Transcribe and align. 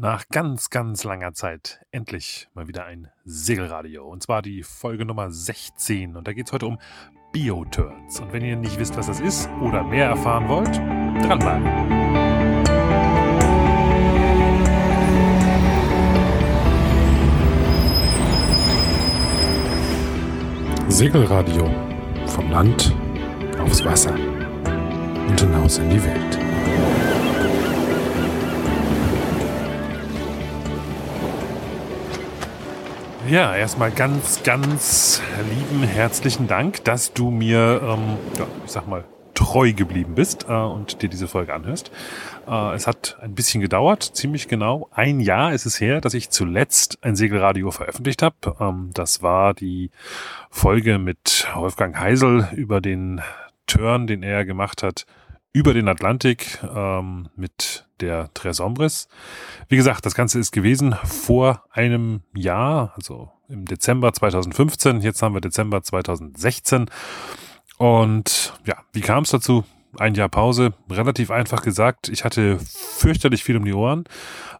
Nach 0.00 0.28
ganz, 0.28 0.70
ganz 0.70 1.02
langer 1.02 1.32
Zeit 1.32 1.80
endlich 1.90 2.46
mal 2.54 2.68
wieder 2.68 2.84
ein 2.84 3.08
Segelradio. 3.24 4.06
Und 4.06 4.22
zwar 4.22 4.42
die 4.42 4.62
Folge 4.62 5.04
Nummer 5.04 5.32
16. 5.32 6.14
Und 6.14 6.28
da 6.28 6.32
geht 6.32 6.46
es 6.46 6.52
heute 6.52 6.66
um 6.66 6.78
Bioturns. 7.32 8.20
Und 8.20 8.32
wenn 8.32 8.44
ihr 8.44 8.54
nicht 8.54 8.78
wisst, 8.78 8.96
was 8.96 9.08
das 9.08 9.18
ist 9.18 9.50
oder 9.60 9.82
mehr 9.82 10.06
erfahren 10.06 10.46
wollt, 10.48 10.76
dranbleiben. 11.26 11.66
Segelradio. 20.88 21.68
Vom 22.28 22.52
Land 22.52 22.94
aufs 23.58 23.84
Wasser 23.84 24.14
und 24.14 25.40
hinaus 25.40 25.78
in 25.78 25.90
die 25.90 26.04
Welt. 26.04 26.38
Ja, 33.30 33.54
erstmal 33.54 33.90
ganz, 33.90 34.42
ganz 34.42 35.20
lieben 35.50 35.82
herzlichen 35.82 36.48
Dank, 36.48 36.82
dass 36.84 37.12
du 37.12 37.30
mir, 37.30 37.78
ähm, 37.82 38.16
ja, 38.38 38.46
ich 38.64 38.70
sag 38.70 38.88
mal, 38.88 39.04
treu 39.34 39.74
geblieben 39.74 40.14
bist 40.14 40.46
äh, 40.48 40.52
und 40.52 41.02
dir 41.02 41.10
diese 41.10 41.28
Folge 41.28 41.52
anhörst. 41.52 41.90
Äh, 42.48 42.74
es 42.74 42.86
hat 42.86 43.18
ein 43.20 43.34
bisschen 43.34 43.60
gedauert, 43.60 44.02
ziemlich 44.02 44.48
genau. 44.48 44.88
Ein 44.92 45.20
Jahr 45.20 45.52
ist 45.52 45.66
es 45.66 45.78
her, 45.78 46.00
dass 46.00 46.14
ich 46.14 46.30
zuletzt 46.30 47.00
ein 47.02 47.16
Segelradio 47.16 47.70
veröffentlicht 47.70 48.22
habe. 48.22 48.56
Ähm, 48.60 48.92
das 48.94 49.22
war 49.22 49.52
die 49.52 49.90
Folge 50.48 50.98
mit 50.98 51.48
Wolfgang 51.54 51.98
Heisel 51.98 52.48
über 52.52 52.80
den 52.80 53.20
Turn, 53.66 54.06
den 54.06 54.22
er 54.22 54.46
gemacht 54.46 54.82
hat 54.82 55.04
über 55.52 55.74
den 55.74 55.88
Atlantik 55.88 56.58
ähm, 56.62 57.28
mit 57.36 57.86
der 58.00 58.32
Tres 58.34 58.60
Hombres. 58.60 59.08
Wie 59.68 59.76
gesagt, 59.76 60.06
das 60.06 60.14
Ganze 60.14 60.38
ist 60.38 60.52
gewesen 60.52 60.94
vor 61.04 61.64
einem 61.70 62.22
Jahr, 62.34 62.92
also 62.96 63.30
im 63.48 63.64
Dezember 63.64 64.12
2015. 64.12 65.00
Jetzt 65.00 65.22
haben 65.22 65.34
wir 65.34 65.40
Dezember 65.40 65.82
2016. 65.82 66.90
Und 67.78 68.52
ja, 68.66 68.76
wie 68.92 69.00
kam 69.00 69.24
es 69.24 69.30
dazu? 69.30 69.64
Ein 69.96 70.14
Jahr 70.14 70.28
Pause, 70.28 70.74
relativ 70.90 71.30
einfach 71.30 71.62
gesagt. 71.62 72.08
Ich 72.08 72.24
hatte 72.24 72.58
fürchterlich 72.58 73.42
viel 73.42 73.56
um 73.56 73.64
die 73.64 73.72
Ohren 73.72 74.04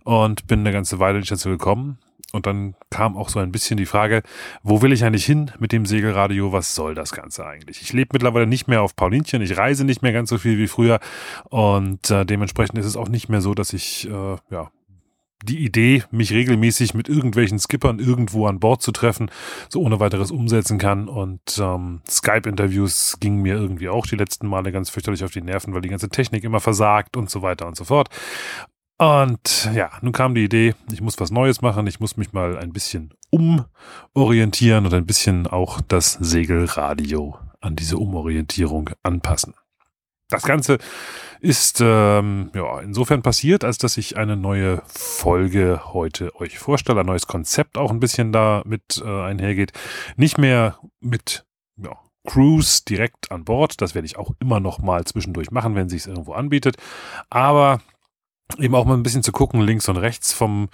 und 0.04 0.46
bin 0.46 0.60
eine 0.60 0.72
ganze 0.72 0.98
Weile 0.98 1.18
nicht 1.18 1.30
dazu 1.30 1.50
gekommen. 1.50 1.98
Und 2.32 2.46
dann 2.46 2.74
kam 2.90 3.16
auch 3.16 3.30
so 3.30 3.38
ein 3.38 3.52
bisschen 3.52 3.78
die 3.78 3.86
Frage, 3.86 4.22
wo 4.62 4.82
will 4.82 4.92
ich 4.92 5.04
eigentlich 5.04 5.24
hin 5.24 5.50
mit 5.58 5.72
dem 5.72 5.86
Segelradio? 5.86 6.52
Was 6.52 6.74
soll 6.74 6.94
das 6.94 7.12
Ganze 7.12 7.46
eigentlich? 7.46 7.80
Ich 7.80 7.92
lebe 7.94 8.10
mittlerweile 8.12 8.46
nicht 8.46 8.68
mehr 8.68 8.82
auf 8.82 8.96
Paulinchen, 8.96 9.40
ich 9.40 9.56
reise 9.56 9.84
nicht 9.84 10.02
mehr 10.02 10.12
ganz 10.12 10.28
so 10.28 10.36
viel 10.36 10.58
wie 10.58 10.66
früher 10.66 11.00
und 11.48 12.10
äh, 12.10 12.26
dementsprechend 12.26 12.78
ist 12.78 12.86
es 12.86 12.96
auch 12.96 13.08
nicht 13.08 13.30
mehr 13.30 13.40
so, 13.40 13.54
dass 13.54 13.72
ich 13.72 14.08
äh, 14.10 14.36
ja 14.50 14.70
die 15.44 15.64
Idee, 15.64 16.02
mich 16.10 16.32
regelmäßig 16.32 16.94
mit 16.94 17.08
irgendwelchen 17.08 17.58
Skippern 17.58 18.00
irgendwo 18.00 18.46
an 18.46 18.58
Bord 18.58 18.82
zu 18.82 18.90
treffen, 18.90 19.30
so 19.68 19.80
ohne 19.80 20.00
weiteres 20.00 20.30
umsetzen 20.30 20.78
kann. 20.78 21.08
Und 21.08 21.58
ähm, 21.60 22.00
Skype-Interviews 22.08 23.18
gingen 23.20 23.42
mir 23.42 23.54
irgendwie 23.54 23.88
auch 23.88 24.06
die 24.06 24.16
letzten 24.16 24.48
Male 24.48 24.72
ganz 24.72 24.90
fürchterlich 24.90 25.22
auf 25.22 25.30
die 25.30 25.42
Nerven, 25.42 25.74
weil 25.74 25.80
die 25.80 25.88
ganze 25.88 26.08
Technik 26.08 26.42
immer 26.42 26.60
versagt 26.60 27.16
und 27.16 27.30
so 27.30 27.42
weiter 27.42 27.66
und 27.66 27.76
so 27.76 27.84
fort. 27.84 28.08
Und 28.98 29.70
ja, 29.74 29.90
nun 30.02 30.12
kam 30.12 30.34
die 30.34 30.44
Idee, 30.44 30.74
ich 30.92 31.00
muss 31.00 31.20
was 31.20 31.30
Neues 31.30 31.62
machen, 31.62 31.86
ich 31.86 32.00
muss 32.00 32.16
mich 32.16 32.32
mal 32.32 32.58
ein 32.58 32.72
bisschen 32.72 33.14
umorientieren 33.30 34.86
und 34.86 34.94
ein 34.94 35.06
bisschen 35.06 35.46
auch 35.46 35.80
das 35.80 36.14
Segelradio 36.14 37.38
an 37.60 37.76
diese 37.76 37.96
Umorientierung 37.96 38.90
anpassen. 39.04 39.54
Das 40.28 40.42
Ganze 40.42 40.78
ist 41.40 41.80
ähm, 41.80 42.50
ja 42.54 42.80
insofern 42.80 43.22
passiert, 43.22 43.62
als 43.64 43.78
dass 43.78 43.96
ich 43.96 44.16
eine 44.16 44.36
neue 44.36 44.82
Folge 44.86 45.80
heute 45.92 46.34
euch 46.34 46.58
vorstelle, 46.58 47.00
ein 47.00 47.06
neues 47.06 47.28
Konzept 47.28 47.78
auch 47.78 47.92
ein 47.92 48.00
bisschen 48.00 48.32
damit 48.32 49.00
äh, 49.02 49.22
einhergeht. 49.22 49.72
Nicht 50.16 50.38
mehr 50.38 50.76
mit 51.00 51.46
ja, 51.76 51.96
Cruise 52.26 52.82
direkt 52.86 53.30
an 53.30 53.44
Bord, 53.44 53.80
das 53.80 53.94
werde 53.94 54.06
ich 54.06 54.18
auch 54.18 54.32
immer 54.40 54.58
noch 54.58 54.80
mal 54.80 55.04
zwischendurch 55.04 55.52
machen, 55.52 55.76
wenn 55.76 55.88
sich 55.88 56.00
es 56.00 56.06
irgendwo 56.08 56.32
anbietet, 56.32 56.76
aber 57.30 57.80
eben 58.58 58.74
auch 58.74 58.84
mal 58.84 58.94
ein 58.94 59.02
bisschen 59.02 59.22
zu 59.22 59.32
gucken, 59.32 59.60
links 59.60 59.88
und 59.88 59.96
rechts 59.96 60.32
vom 60.32 60.68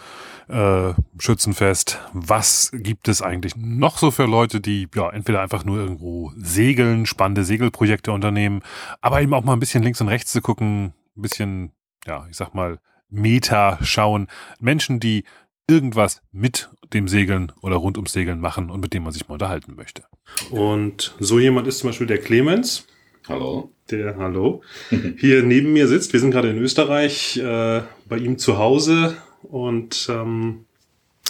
äh, 0.49 0.93
Schützenfest, 1.19 1.99
was 2.13 2.71
gibt 2.73 3.09
es 3.09 3.23
eigentlich 3.23 3.57
noch 3.57 3.99
so 3.99 4.11
für 4.11 4.27
Leute, 4.27 4.61
die 4.61 4.89
ja 4.95 5.11
entweder 5.11 5.41
einfach 5.41 5.65
nur 5.65 5.79
irgendwo 5.79 6.33
segeln, 6.37 7.07
spannende 7.07 7.45
Segelprojekte 7.45 8.13
unternehmen, 8.13 8.63
aber 9.01 9.21
eben 9.21 9.35
auch 9.35 9.45
mal 9.45 9.55
ein 9.55 9.61
bisschen 9.61 9.83
links 9.83 10.01
und 10.01 10.09
rechts 10.09 10.33
zu 10.33 10.41
gucken, 10.41 10.95
ein 11.17 11.23
bisschen, 11.23 11.73
ja, 12.07 12.27
ich 12.31 12.37
sag 12.37 12.55
mal, 12.55 12.79
Meta 13.09 13.79
schauen. 13.83 14.29
Menschen, 14.61 15.01
die 15.01 15.25
irgendwas 15.69 16.21
mit 16.33 16.71
dem 16.93 17.09
Segeln 17.09 17.53
oder 17.63 17.77
rund 17.77 17.97
ums 17.97 18.13
Segeln 18.13 18.41
machen 18.41 18.71
und 18.71 18.81
mit 18.81 18.93
dem 18.93 19.05
man 19.05 19.13
sich 19.13 19.29
mal 19.29 19.35
unterhalten 19.35 19.75
möchte. 19.75 20.05
Und 20.51 21.15
so 21.19 21.39
jemand 21.39 21.67
ist 21.67 21.79
zum 21.79 21.91
Beispiel 21.91 22.07
der 22.07 22.19
Clemens. 22.19 22.87
Hallo. 23.27 23.73
Der 23.91 24.17
Hallo. 24.19 24.63
Hier 25.17 25.43
neben 25.43 25.73
mir 25.73 25.89
sitzt. 25.89 26.13
Wir 26.13 26.21
sind 26.21 26.31
gerade 26.31 26.51
in 26.51 26.59
Österreich, 26.59 27.39
äh, 27.39 27.81
bei 28.07 28.19
ihm 28.19 28.39
zu 28.39 28.59
Hause 28.59 29.17
und 29.43 30.09
ähm, 30.11 30.67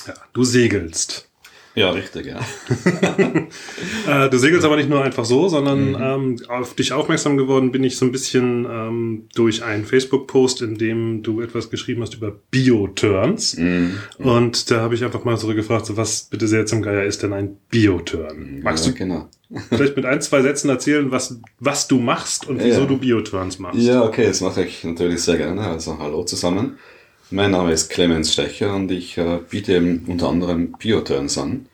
ja, 0.06 0.14
du 0.32 0.42
segelst. 0.42 1.28
Ja, 1.76 1.90
richtig, 1.90 2.26
ja. 2.26 2.40
äh, 4.26 4.30
du 4.30 4.38
segelst 4.38 4.64
aber 4.64 4.76
nicht 4.76 4.88
nur 4.88 5.02
einfach 5.02 5.24
so, 5.24 5.48
sondern 5.48 5.88
mhm. 5.90 5.96
ähm, 6.00 6.36
auf 6.48 6.74
dich 6.74 6.92
aufmerksam 6.92 7.36
geworden 7.36 7.72
bin 7.72 7.82
ich 7.82 7.96
so 7.96 8.04
ein 8.04 8.12
bisschen 8.12 8.64
ähm, 8.68 9.28
durch 9.34 9.64
einen 9.64 9.84
Facebook-Post, 9.84 10.62
in 10.62 10.76
dem 10.76 11.24
du 11.24 11.40
etwas 11.40 11.70
geschrieben 11.70 12.02
hast 12.02 12.14
über 12.14 12.32
Bioturns. 12.50 13.56
Mhm. 13.56 13.98
Und 14.18 14.70
da 14.70 14.82
habe 14.82 14.94
ich 14.94 15.04
einfach 15.04 15.24
mal 15.24 15.36
so 15.36 15.48
gefragt, 15.48 15.86
so 15.86 15.96
was 15.96 16.24
bitte 16.24 16.46
sehr 16.46 16.66
zum 16.66 16.80
Geier 16.80 17.04
ist 17.04 17.24
denn 17.24 17.32
ein 17.32 17.56
Bioturn? 17.70 18.60
Magst 18.62 18.86
ja, 18.86 18.92
du 18.92 18.98
genau. 18.98 19.28
Vielleicht 19.68 19.96
mit 19.96 20.04
ein, 20.06 20.20
zwei 20.20 20.42
Sätzen 20.42 20.68
erzählen, 20.68 21.10
was, 21.10 21.38
was 21.60 21.88
du 21.88 21.98
machst 21.98 22.48
und 22.48 22.62
wieso 22.62 22.80
ja. 22.82 22.86
du 22.86 22.98
Bioturns 22.98 23.58
machst? 23.58 23.80
Ja, 23.80 24.02
okay, 24.02 24.26
das 24.26 24.40
mache 24.40 24.64
ich 24.64 24.84
natürlich 24.84 25.22
sehr 25.22 25.36
gerne. 25.36 25.62
Also 25.62 25.98
hallo 25.98 26.24
zusammen. 26.24 26.78
Mein 27.30 27.52
Name 27.52 27.72
ist 27.72 27.90
Clemens 27.90 28.32
Stecher 28.32 28.74
und 28.74 28.90
ich 28.90 29.18
äh, 29.18 29.40
biete 29.48 29.74
eben 29.74 30.04
unter 30.06 30.28
anderem 30.28 30.72
Bioturns 30.78 31.38
an. 31.38 31.66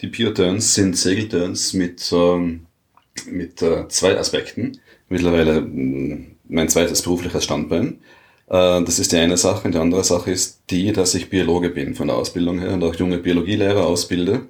Die 0.00 0.06
Bioturns 0.06 0.74
sind 0.74 0.96
Segelturns 0.96 1.72
mit, 1.72 2.10
ähm, 2.12 2.66
mit 3.30 3.62
äh, 3.62 3.88
zwei 3.88 4.18
Aspekten. 4.18 4.78
Mittlerweile 5.08 5.60
mm, 5.62 6.36
mein 6.48 6.68
zweites 6.68 7.02
berufliches 7.02 7.44
Standbein. 7.44 7.98
Äh, 8.48 8.82
das 8.84 8.98
ist 8.98 9.12
die 9.12 9.16
eine 9.16 9.36
Sache. 9.36 9.66
Und 9.66 9.74
die 9.74 9.78
andere 9.78 10.04
Sache 10.04 10.30
ist 10.30 10.60
die, 10.70 10.92
dass 10.92 11.14
ich 11.14 11.30
Biologe 11.30 11.70
bin 11.70 11.94
von 11.94 12.08
der 12.08 12.16
Ausbildung 12.16 12.58
her 12.58 12.72
und 12.72 12.84
auch 12.84 12.94
junge 12.94 13.18
Biologielehrer 13.18 13.86
ausbilde. 13.86 14.46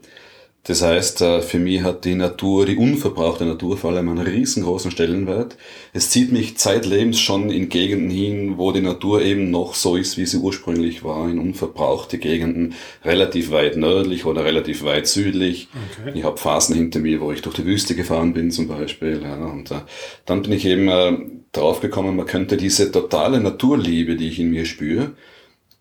Das 0.67 0.83
heißt, 0.83 1.21
äh, 1.21 1.43
für 1.43 1.61
mich 1.61 1.83
hat 1.83 2.05
die 2.05 2.17
Natur, 2.17 2.67
die 2.67 2.77
unverbrauchte 2.77 3.45
Natur 3.45 3.77
vor 3.77 3.93
allem 3.93 4.09
einen 4.09 4.27
riesengroßen 4.27 4.91
Stellenwert. 4.91 5.57
Es 5.93 6.11
zieht 6.11 6.33
mich 6.33 6.59
zeitlebens 6.59 7.21
schon 7.21 7.51
in 7.51 7.69
Gegenden 7.69 8.11
hin, 8.11 8.59
wo 8.59 8.73
die 8.73 8.81
Natur 8.81 9.23
eben 9.23 9.53
noch 9.53 9.75
so 9.75 9.95
ist, 9.95 10.19
wie 10.19 10.27
sie 10.27 10.39
ursprünglich 10.39 11.05
war, 11.05 11.29
in 11.29 11.39
unverbrauchte 11.39 12.19
Gegenden, 12.19 12.75
relativ 13.05 13.53
weit 13.53 13.77
nördlich 13.77 14.25
oder 14.25 14.45
relativ 14.45 14.83
weit 14.83 15.07
südlich. 15.07 15.69
Okay. 16.01 16.19
Ich 16.19 16.25
habe 16.25 16.37
Phasen 16.37 16.75
hinter 16.75 16.99
mir, 16.99 17.21
wo 17.21 17.31
ich 17.31 17.43
durch 17.43 17.55
die 17.55 17.65
Wüste 17.65 17.95
gefahren 17.95 18.35
bin 18.35 18.51
zum 18.51 18.67
Beispiel. 18.67 19.21
Ja, 19.23 19.37
und 19.37 19.71
äh, 19.71 19.83
dann 20.25 20.43
bin 20.43 20.51
ich 20.51 20.67
eben 20.67 20.89
äh, 20.89 21.17
drauf 21.53 21.79
gekommen, 21.79 22.17
man 22.17 22.27
könnte 22.27 22.57
diese 22.57 22.91
totale 22.91 23.39
Naturliebe, 23.41 24.17
die 24.17 24.27
ich 24.27 24.41
in 24.41 24.51
mir 24.51 24.65
spüre, 24.65 25.13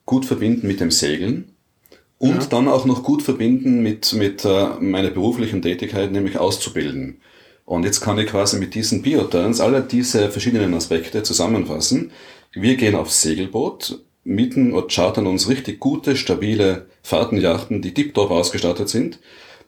gut 0.05 0.25
verbinden 0.25 0.67
mit 0.67 0.79
dem 0.79 0.91
Segeln 0.91 1.54
und 2.25 2.43
ja. 2.43 2.47
dann 2.49 2.67
auch 2.67 2.85
noch 2.85 3.03
gut 3.03 3.21
verbinden 3.21 3.81
mit, 3.81 4.13
mit 4.13 4.45
äh, 4.45 4.67
meiner 4.79 5.09
beruflichen 5.09 5.61
Tätigkeit, 5.61 6.11
nämlich 6.11 6.37
auszubilden. 6.37 7.21
Und 7.65 7.83
jetzt 7.83 8.01
kann 8.01 8.17
ich 8.19 8.27
quasi 8.27 8.57
mit 8.57 8.75
diesen 8.75 9.01
Bioturns 9.01 9.59
alle 9.59 9.81
diese 9.81 10.29
verschiedenen 10.29 10.73
Aspekte 10.73 11.23
zusammenfassen. 11.23 12.11
Wir 12.53 12.75
gehen 12.75 12.95
aufs 12.95 13.21
Segelboot, 13.21 13.99
mieten 14.23 14.73
und 14.73 14.91
chartern 14.91 15.27
uns 15.27 15.49
richtig 15.49 15.79
gute, 15.79 16.15
stabile 16.15 16.87
Fahrtenjachten, 17.03 17.81
die 17.81 17.93
tiptop 17.93 18.31
ausgestattet 18.31 18.89
sind 18.89 19.19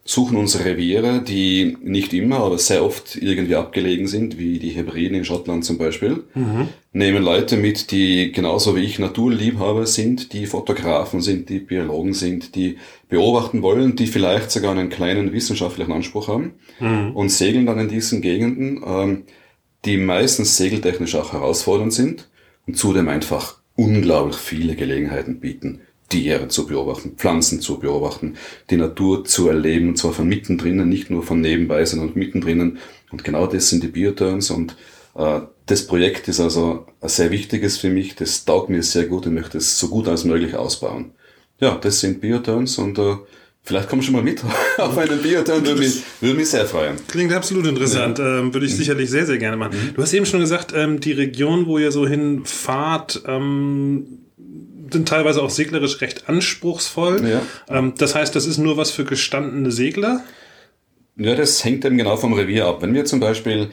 suchen 0.08 0.38
uns 0.38 0.64
Reviere, 0.64 1.22
die 1.22 1.78
nicht 1.84 2.14
immer, 2.14 2.38
aber 2.38 2.58
sehr 2.58 2.84
oft 2.84 3.18
irgendwie 3.18 3.56
abgelegen 3.56 4.08
sind, 4.08 4.38
wie 4.38 4.58
die 4.58 4.70
Hebriden 4.70 5.18
in 5.18 5.26
Schottland 5.26 5.66
zum 5.66 5.78
Beispiel. 5.78 6.24
Mhm. 6.34 6.70
Nehmen 6.94 7.22
Leute 7.22 7.58
mit, 7.58 7.92
die 7.92 8.32
genauso 8.32 8.78
wie 8.78 8.86
ich 8.86 9.00
Naturliebhaber 9.00 9.86
sind, 9.86 10.32
die 10.32 10.46
Fotografen 10.46 11.22
sind, 11.22 11.50
die 11.50 11.60
Biologen 11.60 12.14
sind, 12.14 12.56
die 12.56 12.78
beobachten 13.10 13.62
wollen, 13.62 13.98
die 13.98 14.08
vielleicht 14.08 14.50
sogar 14.50 14.72
einen 14.72 14.90
kleinen 14.90 15.34
wissenschaftlichen 15.34 15.92
Anspruch 15.92 16.30
haben 16.30 16.54
mhm. 16.80 17.12
und 17.12 17.30
segeln 17.30 17.66
dann 17.66 17.80
in 17.80 17.90
diesen 17.90 18.22
Gegenden, 18.22 18.82
ähm, 18.88 19.24
die 19.84 19.98
meistens 19.98 20.56
segeltechnisch 20.56 21.16
auch 21.16 21.34
herausfordernd 21.34 21.92
sind 21.92 22.30
und 22.66 22.78
zudem 22.78 23.10
einfach 23.10 23.58
unglaublich 23.76 24.38
viele 24.38 24.76
Gelegenheiten 24.76 25.42
bieten 25.42 25.82
Tiere 26.10 26.48
zu 26.48 26.68
beobachten, 26.68 27.14
Pflanzen 27.18 27.62
zu 27.62 27.80
beobachten, 27.80 28.36
die 28.70 28.78
Natur 28.78 29.26
zu 29.26 29.50
erleben, 29.50 29.90
und 29.90 29.98
zwar 29.98 30.14
von 30.14 30.28
mittendrin, 30.28 30.88
nicht 30.88 31.10
nur 31.10 31.24
von 31.24 31.42
nebenbei, 31.42 31.86
sondern 31.86 32.12
mittendrin. 32.16 32.78
Und 33.12 33.24
genau 33.24 33.48
das 33.48 33.70
sind 33.70 33.84
die 33.84 33.90
Bioturns 33.90 34.50
und 34.50 34.76
Äh, 35.18 35.42
das 35.66 35.86
Projekt 35.86 36.28
ist 36.28 36.40
also 36.40 36.86
ein 37.02 37.10
sehr 37.10 37.32
wichtiges 37.32 37.78
für 37.78 37.90
mich, 37.90 38.16
das 38.16 38.46
taugt 38.46 38.70
mir 38.70 38.84
sehr 38.84 39.06
gut 39.06 39.26
und 39.26 39.34
möchte 39.34 39.58
es 39.58 39.78
so 39.78 39.90
gut 39.90 40.08
als 40.08 40.24
möglich 40.24 40.56
ausbauen. 40.56 41.12
Ja, 41.60 41.76
das 41.76 42.00
sind 42.00 42.22
Bioturns 42.22 42.78
und 42.78 42.98
äh, 43.00 43.16
Vielleicht 43.64 43.90
komm 43.90 44.02
schon 44.02 44.14
mal 44.14 44.24
mit 44.24 44.42
auf 44.78 44.98
einen 44.98 45.22
Bioturn, 45.22 45.66
würde 45.66 45.82
mich, 45.82 46.02
würde 46.22 46.36
mich 46.36 46.48
sehr 46.48 46.66
freuen. 46.66 46.96
Klingt 47.10 47.34
absolut 47.34 47.68
interessant, 47.68 48.18
ja. 48.18 48.40
ähm, 48.40 48.54
würde 48.54 48.66
ich 48.66 48.72
mhm. 48.72 48.78
sicherlich 48.78 49.10
sehr, 49.10 49.26
sehr 49.26 49.38
gerne 49.38 49.58
machen. 49.58 49.74
Mhm. 49.74 49.94
Du 49.94 50.02
hast 50.02 50.14
eben 50.14 50.26
schon 50.26 50.40
gesagt, 50.40 50.72
ähm, 50.74 51.02
die 51.02 51.12
Region, 51.12 51.66
wo 51.66 51.78
ihr 51.78 51.92
so 51.92 52.08
hinfahrt, 52.08 53.24
ähm, 53.28 54.27
sind 54.92 55.08
teilweise 55.08 55.42
auch 55.42 55.50
seglerisch 55.50 56.02
recht 56.02 56.30
anspruchsvoll. 56.30 57.28
Ja. 57.28 57.42
Ähm, 57.70 57.94
das 57.98 58.16
heißt, 58.16 58.36
das 58.36 58.46
ist 58.46 58.58
nur 58.58 58.78
was 58.78 58.92
für 58.92 59.06
gestandene 59.06 59.72
Segler? 59.72 60.24
Ja, 61.16 61.36
das 61.36 61.64
hängt 61.64 61.84
eben 61.86 61.98
genau 61.98 62.18
vom 62.18 62.34
Revier 62.34 62.66
ab. 62.66 62.82
Wenn 62.82 62.94
wir 62.94 63.06
zum 63.06 63.20
Beispiel 63.20 63.70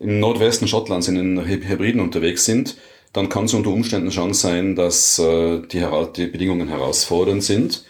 im 0.00 0.20
Nordwesten 0.20 0.68
Schottlands 0.68 1.08
in 1.08 1.14
den 1.14 1.44
Hebriden 1.44 2.00
unterwegs 2.00 2.44
sind, 2.44 2.76
dann 3.12 3.28
kann 3.28 3.46
es 3.46 3.54
unter 3.54 3.70
Umständen 3.70 4.12
schon 4.12 4.34
sein, 4.34 4.76
dass 4.76 5.18
äh, 5.18 5.60
die, 5.60 5.84
die 6.16 6.26
Bedingungen 6.26 6.68
herausfordernd 6.68 7.42
sind. 7.42 7.84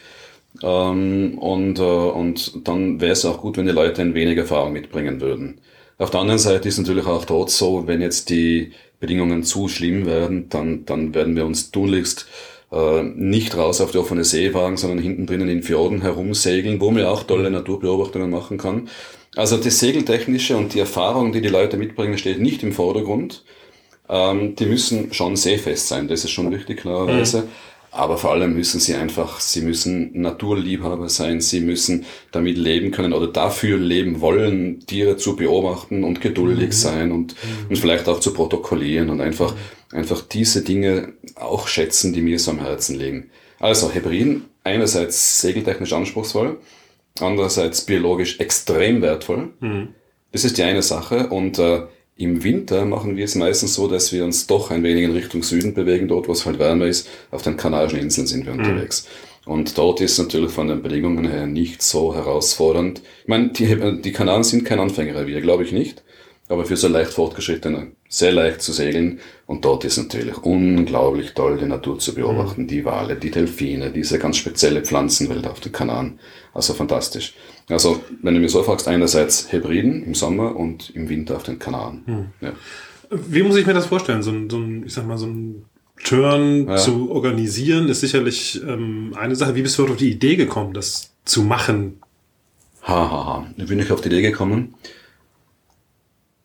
Ähm, 0.63 1.39
und, 1.39 1.79
äh, 1.79 1.83
und 1.83 2.67
dann 2.67 3.01
wäre 3.01 3.13
es 3.13 3.25
auch 3.25 3.41
gut, 3.41 3.57
wenn 3.57 3.67
die 3.67 3.73
Leute 3.73 4.03
ein 4.03 4.15
wenig 4.15 4.39
Erfahrung 4.39 4.73
mitbringen 4.73 5.21
würden. 5.21 5.61
Auf 5.99 6.11
der 6.11 6.21
anderen 6.21 6.39
Seite 6.39 6.69
ist 6.69 6.79
natürlich 6.79 7.07
auch 7.07 7.25
dort 7.25 7.51
so, 7.51 7.87
wenn 7.87 8.01
jetzt 8.01 8.31
die 8.31 8.73
Bedingungen 9.01 9.43
zu 9.43 9.69
schlimm 9.69 10.07
werden, 10.07 10.49
dann, 10.49 10.85
dann 10.85 11.15
werden 11.15 11.37
wir 11.37 11.47
uns 11.47 11.71
tunlichst 11.71 12.27
äh, 12.70 13.03
nicht 13.03 13.56
raus 13.56 13.81
auf 13.81 13.93
die 13.93 13.99
offene 13.99 14.25
See 14.25 14.53
wagen, 14.53 14.76
sondern 14.76 14.99
hinten 14.99 15.26
drinnen 15.26 15.49
in 15.49 15.62
Fjorden 15.62 16.03
herumsegeln, 16.03 16.81
wo 16.81 16.91
man 16.91 17.05
auch 17.05 17.23
tolle 17.23 17.50
Naturbeobachtungen 17.50 18.31
machen 18.31 18.59
kann. 18.59 18.88
Also 19.37 19.56
das 19.56 19.79
Segeltechnische 19.79 20.56
und 20.56 20.75
die 20.75 20.81
Erfahrung, 20.81 21.32
die 21.32 21.41
die 21.41 21.49
Leute 21.49 21.76
mitbringen, 21.76 22.19
steht 22.19 22.41
nicht 22.41 22.62
im 22.62 22.73
Vordergrund. 22.73 23.44
Ähm, 24.09 24.56
die 24.56 24.67
müssen 24.67 25.12
schon 25.12 25.37
seefest 25.37 25.88
sein, 25.88 26.09
das 26.09 26.25
ist 26.25 26.31
schon 26.31 26.53
richtig 26.53 26.81
klarerweise. 26.81 27.43
Mhm. 27.43 27.49
Aber 27.91 28.19
vor 28.19 28.32
allem 28.32 28.53
müssen 28.53 28.81
sie 28.81 28.94
einfach, 28.94 29.41
sie 29.41 29.62
müssen 29.62 30.21
Naturliebhaber 30.21 31.09
sein, 31.09 31.41
sie 31.41 31.61
müssen 31.61 32.05
damit 32.32 32.59
leben 32.59 32.91
können 32.91 33.14
oder 33.14 33.29
dafür 33.29 33.79
leben 33.79 34.21
wollen, 34.21 34.81
Tiere 34.81 35.17
zu 35.17 35.37
beobachten 35.37 36.05
und 36.05 36.21
geduldig 36.21 36.69
mhm. 36.69 36.73
sein 36.73 37.12
und, 37.12 37.32
mhm. 37.32 37.71
und 37.71 37.79
vielleicht 37.79 38.09
auch 38.09 38.21
zu 38.21 38.35
protokollieren 38.35 39.09
und 39.09 39.23
einfach, 39.23 39.55
mhm. 39.55 39.59
Einfach 39.93 40.23
diese 40.23 40.62
Dinge 40.62 41.14
auch 41.35 41.69
schätzen, 41.69 42.12
die 42.12 42.23
mir 42.23 42.38
so 42.38 42.50
am 42.50 42.61
Herzen 42.61 42.99
liegen. 42.99 43.31
Also 43.58 43.90
Hebriden, 43.90 44.44
einerseits 44.64 45.40
segeltechnisch 45.40 45.93
anspruchsvoll, 45.93 46.58
andererseits 47.20 47.82
biologisch 47.82 48.38
extrem 48.40 49.02
wertvoll. 49.02 49.50
Mhm. 49.61 49.88
Das 50.32 50.44
ist 50.44 50.58
die 50.58 50.62
eine 50.62 50.82
Sache 50.82 51.29
und 51.29 51.58
äh, 51.58 51.82
im 52.17 52.43
Winter 52.43 52.85
machen 52.85 53.17
wir 53.17 53.25
es 53.25 53.35
meistens 53.35 53.75
so, 53.75 53.88
dass 53.88 54.12
wir 54.12 54.25
uns 54.25 54.46
doch 54.46 54.70
ein 54.70 54.82
wenig 54.82 55.05
in 55.05 55.12
Richtung 55.12 55.43
Süden 55.43 55.73
bewegen, 55.73 56.08
dort 56.08 56.29
wo 56.29 56.32
es 56.32 56.44
halt 56.44 56.58
wärmer 56.58 56.87
ist. 56.87 57.08
Auf 57.31 57.43
den 57.43 57.56
Kanarischen 57.56 57.99
Inseln 57.99 58.26
sind 58.26 58.44
wir 58.44 58.52
mhm. 58.52 58.61
unterwegs. 58.61 59.06
Und 59.46 59.79
dort 59.79 60.00
ist 60.02 60.19
natürlich 60.19 60.50
von 60.50 60.69
den 60.69 60.82
Bedingungen 60.82 61.26
her 61.26 61.46
nicht 61.46 61.81
so 61.81 62.14
herausfordernd. 62.14 63.00
Ich 63.23 63.29
meine, 63.29 63.49
die, 63.49 64.02
die 64.02 64.12
Kanaren 64.12 64.44
sind 64.44 64.64
kein 64.64 64.79
Anfängerrevier, 64.79 65.40
glaube 65.40 65.64
ich 65.64 65.73
nicht 65.73 66.02
aber 66.49 66.65
für 66.65 66.77
so 66.77 66.89
leicht 66.89 67.12
fortgeschrittene 67.12 67.93
sehr 68.09 68.33
leicht 68.33 68.62
zu 68.62 68.73
segeln. 68.73 69.21
Und 69.47 69.65
dort 69.65 69.85
ist 69.85 69.99
natürlich 69.99 70.39
unglaublich 70.39 71.35
toll, 71.35 71.59
die 71.59 71.67
Natur 71.67 71.99
zu 71.99 72.15
beobachten. 72.15 72.62
Mhm. 72.62 72.69
Die 72.69 72.85
Wale, 72.85 73.17
die 73.17 73.31
Delfine, 73.31 73.91
diese 73.91 74.19
ganz 74.19 74.39
spezielle 74.39 74.83
Pflanzenwelt 74.83 75.47
auf 75.47 75.61
den 75.61 75.73
Kanaren. 75.73 76.19
Also 76.55 76.73
fantastisch. 76.73 77.35
Also, 77.69 78.03
wenn 78.23 78.35
du 78.35 78.41
mir 78.41 78.49
so 78.49 78.62
fragst, 78.62 78.89
einerseits 78.89 79.53
Hebriden 79.53 80.03
im 80.05 80.15
Sommer 80.15 80.56
und 80.56 80.91
im 80.91 81.09
Winter 81.09 81.37
auf 81.37 81.43
den 81.43 81.59
Kanaren. 81.59 82.03
Mhm. 82.06 82.27
Ja. 82.41 82.53
Wie 83.11 83.43
muss 83.43 83.56
ich 83.56 83.67
mir 83.67 83.75
das 83.75 83.87
vorstellen? 83.87 84.23
So 84.23 84.31
ein, 84.31 84.50
so 84.50 84.59
ein 84.59 84.85
ich 84.87 84.95
sag 84.95 85.06
mal, 85.06 85.19
so 85.19 85.27
ein 85.27 85.67
Turn 86.03 86.69
ja. 86.69 86.77
zu 86.77 87.11
organisieren 87.11 87.89
ist 87.89 88.00
sicherlich 88.00 88.62
ähm, 88.62 89.15
eine 89.19 89.37
Sache. 89.37 89.55
Wie 89.55 89.62
bist 89.62 89.77
du 89.79 89.87
auf 89.87 89.97
die 89.97 90.11
Idee 90.11 90.37
gekommen, 90.37 90.73
das 90.73 91.12
zu 91.25 91.43
machen? 91.43 92.00
Hahaha, 92.83 93.11
ha, 93.11 93.27
ha. 93.27 93.47
da 93.56 93.65
bin 93.65 93.81
ich 93.81 93.91
auf 93.93 94.00
die 94.00 94.09
Idee 94.09 94.23
gekommen 94.23 94.75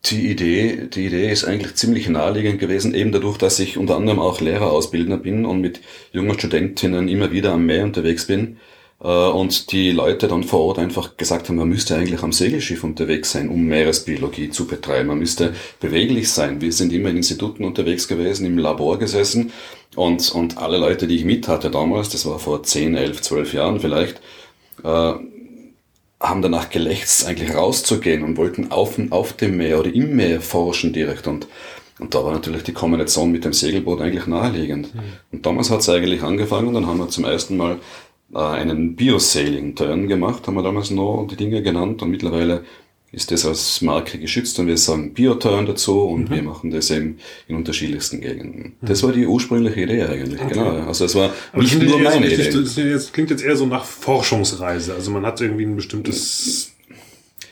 die 0.06 0.30
Idee, 0.30 0.88
die 0.92 1.06
Idee 1.06 1.30
ist 1.30 1.44
eigentlich 1.44 1.74
ziemlich 1.76 2.08
naheliegend 2.08 2.58
gewesen, 2.60 2.94
eben 2.94 3.12
dadurch, 3.12 3.38
dass 3.38 3.58
ich 3.58 3.78
unter 3.78 3.96
anderem 3.96 4.18
auch 4.18 4.40
Lehrerausbildner 4.40 5.16
bin 5.16 5.46
und 5.46 5.60
mit 5.60 5.80
jungen 6.12 6.38
Studentinnen 6.38 7.08
immer 7.08 7.32
wieder 7.32 7.52
am 7.52 7.64
Meer 7.66 7.84
unterwegs 7.84 8.26
bin 8.26 8.58
äh, 9.00 9.06
und 9.06 9.72
die 9.72 9.92
Leute 9.92 10.28
dann 10.28 10.44
vor 10.44 10.60
Ort 10.60 10.78
einfach 10.78 11.16
gesagt 11.16 11.48
haben, 11.48 11.56
man 11.56 11.68
müsste 11.68 11.96
eigentlich 11.96 12.22
am 12.22 12.32
Segelschiff 12.32 12.84
unterwegs 12.84 13.32
sein, 13.32 13.48
um 13.48 13.64
Meeresbiologie 13.64 14.50
zu 14.50 14.66
betreiben. 14.66 15.08
Man 15.08 15.18
müsste 15.20 15.54
beweglich 15.80 16.30
sein. 16.30 16.60
Wir 16.60 16.72
sind 16.72 16.92
immer 16.92 17.08
in 17.08 17.16
Instituten 17.18 17.64
unterwegs 17.64 18.06
gewesen, 18.06 18.44
im 18.44 18.58
Labor 18.58 18.98
gesessen 18.98 19.52
und, 19.96 20.30
und 20.32 20.58
alle 20.58 20.76
Leute, 20.76 21.06
die 21.06 21.16
ich 21.16 21.24
mit 21.24 21.48
hatte 21.48 21.70
damals, 21.70 22.10
das 22.10 22.26
war 22.26 22.38
vor 22.38 22.62
10, 22.62 22.94
11, 22.94 23.22
12 23.22 23.54
Jahren 23.54 23.80
vielleicht, 23.80 24.20
äh, 24.82 25.12
haben 26.20 26.42
danach 26.42 26.70
gelächzt, 26.70 27.26
eigentlich 27.26 27.54
rauszugehen 27.54 28.22
und 28.22 28.36
wollten 28.36 28.70
auf, 28.70 28.98
auf 29.10 29.32
dem 29.34 29.56
Meer 29.56 29.80
oder 29.80 29.92
im 29.92 30.16
Meer 30.16 30.40
forschen 30.40 30.92
direkt. 30.92 31.26
Und, 31.26 31.46
und 31.98 32.14
da 32.14 32.24
war 32.24 32.32
natürlich 32.32 32.62
die 32.62 32.72
Kombination 32.72 33.30
mit 33.30 33.44
dem 33.44 33.52
Segelboot 33.52 34.00
eigentlich 34.00 34.26
naheliegend. 34.26 34.94
Mhm. 34.94 35.00
Und 35.32 35.46
damals 35.46 35.70
hat 35.70 35.80
es 35.80 35.88
eigentlich 35.88 36.22
angefangen, 36.22 36.74
dann 36.74 36.86
haben 36.86 36.98
wir 36.98 37.08
zum 37.08 37.24
ersten 37.24 37.56
Mal 37.56 37.78
äh, 38.34 38.38
einen 38.38 38.96
Biosailing-Turn 38.96 40.08
gemacht, 40.08 40.46
haben 40.46 40.54
wir 40.54 40.62
damals 40.62 40.90
noch 40.90 41.26
die 41.30 41.36
Dinge 41.36 41.62
genannt 41.62 42.02
und 42.02 42.10
mittlerweile 42.10 42.64
ist 43.14 43.30
das 43.30 43.46
als 43.46 43.80
Marke 43.80 44.18
geschützt 44.18 44.58
und 44.58 44.66
wir 44.66 44.76
sagen 44.76 45.14
Bioturn 45.14 45.66
dazu 45.66 46.00
und 46.02 46.30
mhm. 46.30 46.34
wir 46.34 46.42
machen 46.42 46.70
das 46.70 46.90
eben 46.90 47.18
in 47.48 47.56
unterschiedlichsten 47.56 48.20
Gegenden. 48.20 48.74
Mhm. 48.80 48.86
Das 48.86 49.02
war 49.02 49.12
die 49.12 49.26
ursprüngliche 49.26 49.82
Idee 49.82 50.02
eigentlich, 50.02 50.40
okay. 50.40 50.54
genau. 50.54 50.86
Also 50.86 51.04
es 51.04 51.14
war 51.14 51.32
Aber 51.52 51.62
nicht 51.62 51.80
nur 51.80 51.98
meine 51.98 52.28
so 52.28 52.34
Idee. 52.34 52.92
Das, 52.92 53.12
klingt 53.12 53.30
jetzt 53.30 53.42
eher 53.42 53.56
so 53.56 53.66
nach 53.66 53.84
Forschungsreise. 53.84 54.94
Also 54.94 55.10
man 55.10 55.24
hat 55.24 55.40
irgendwie 55.40 55.64
ein 55.64 55.76
bestimmtes 55.76 56.72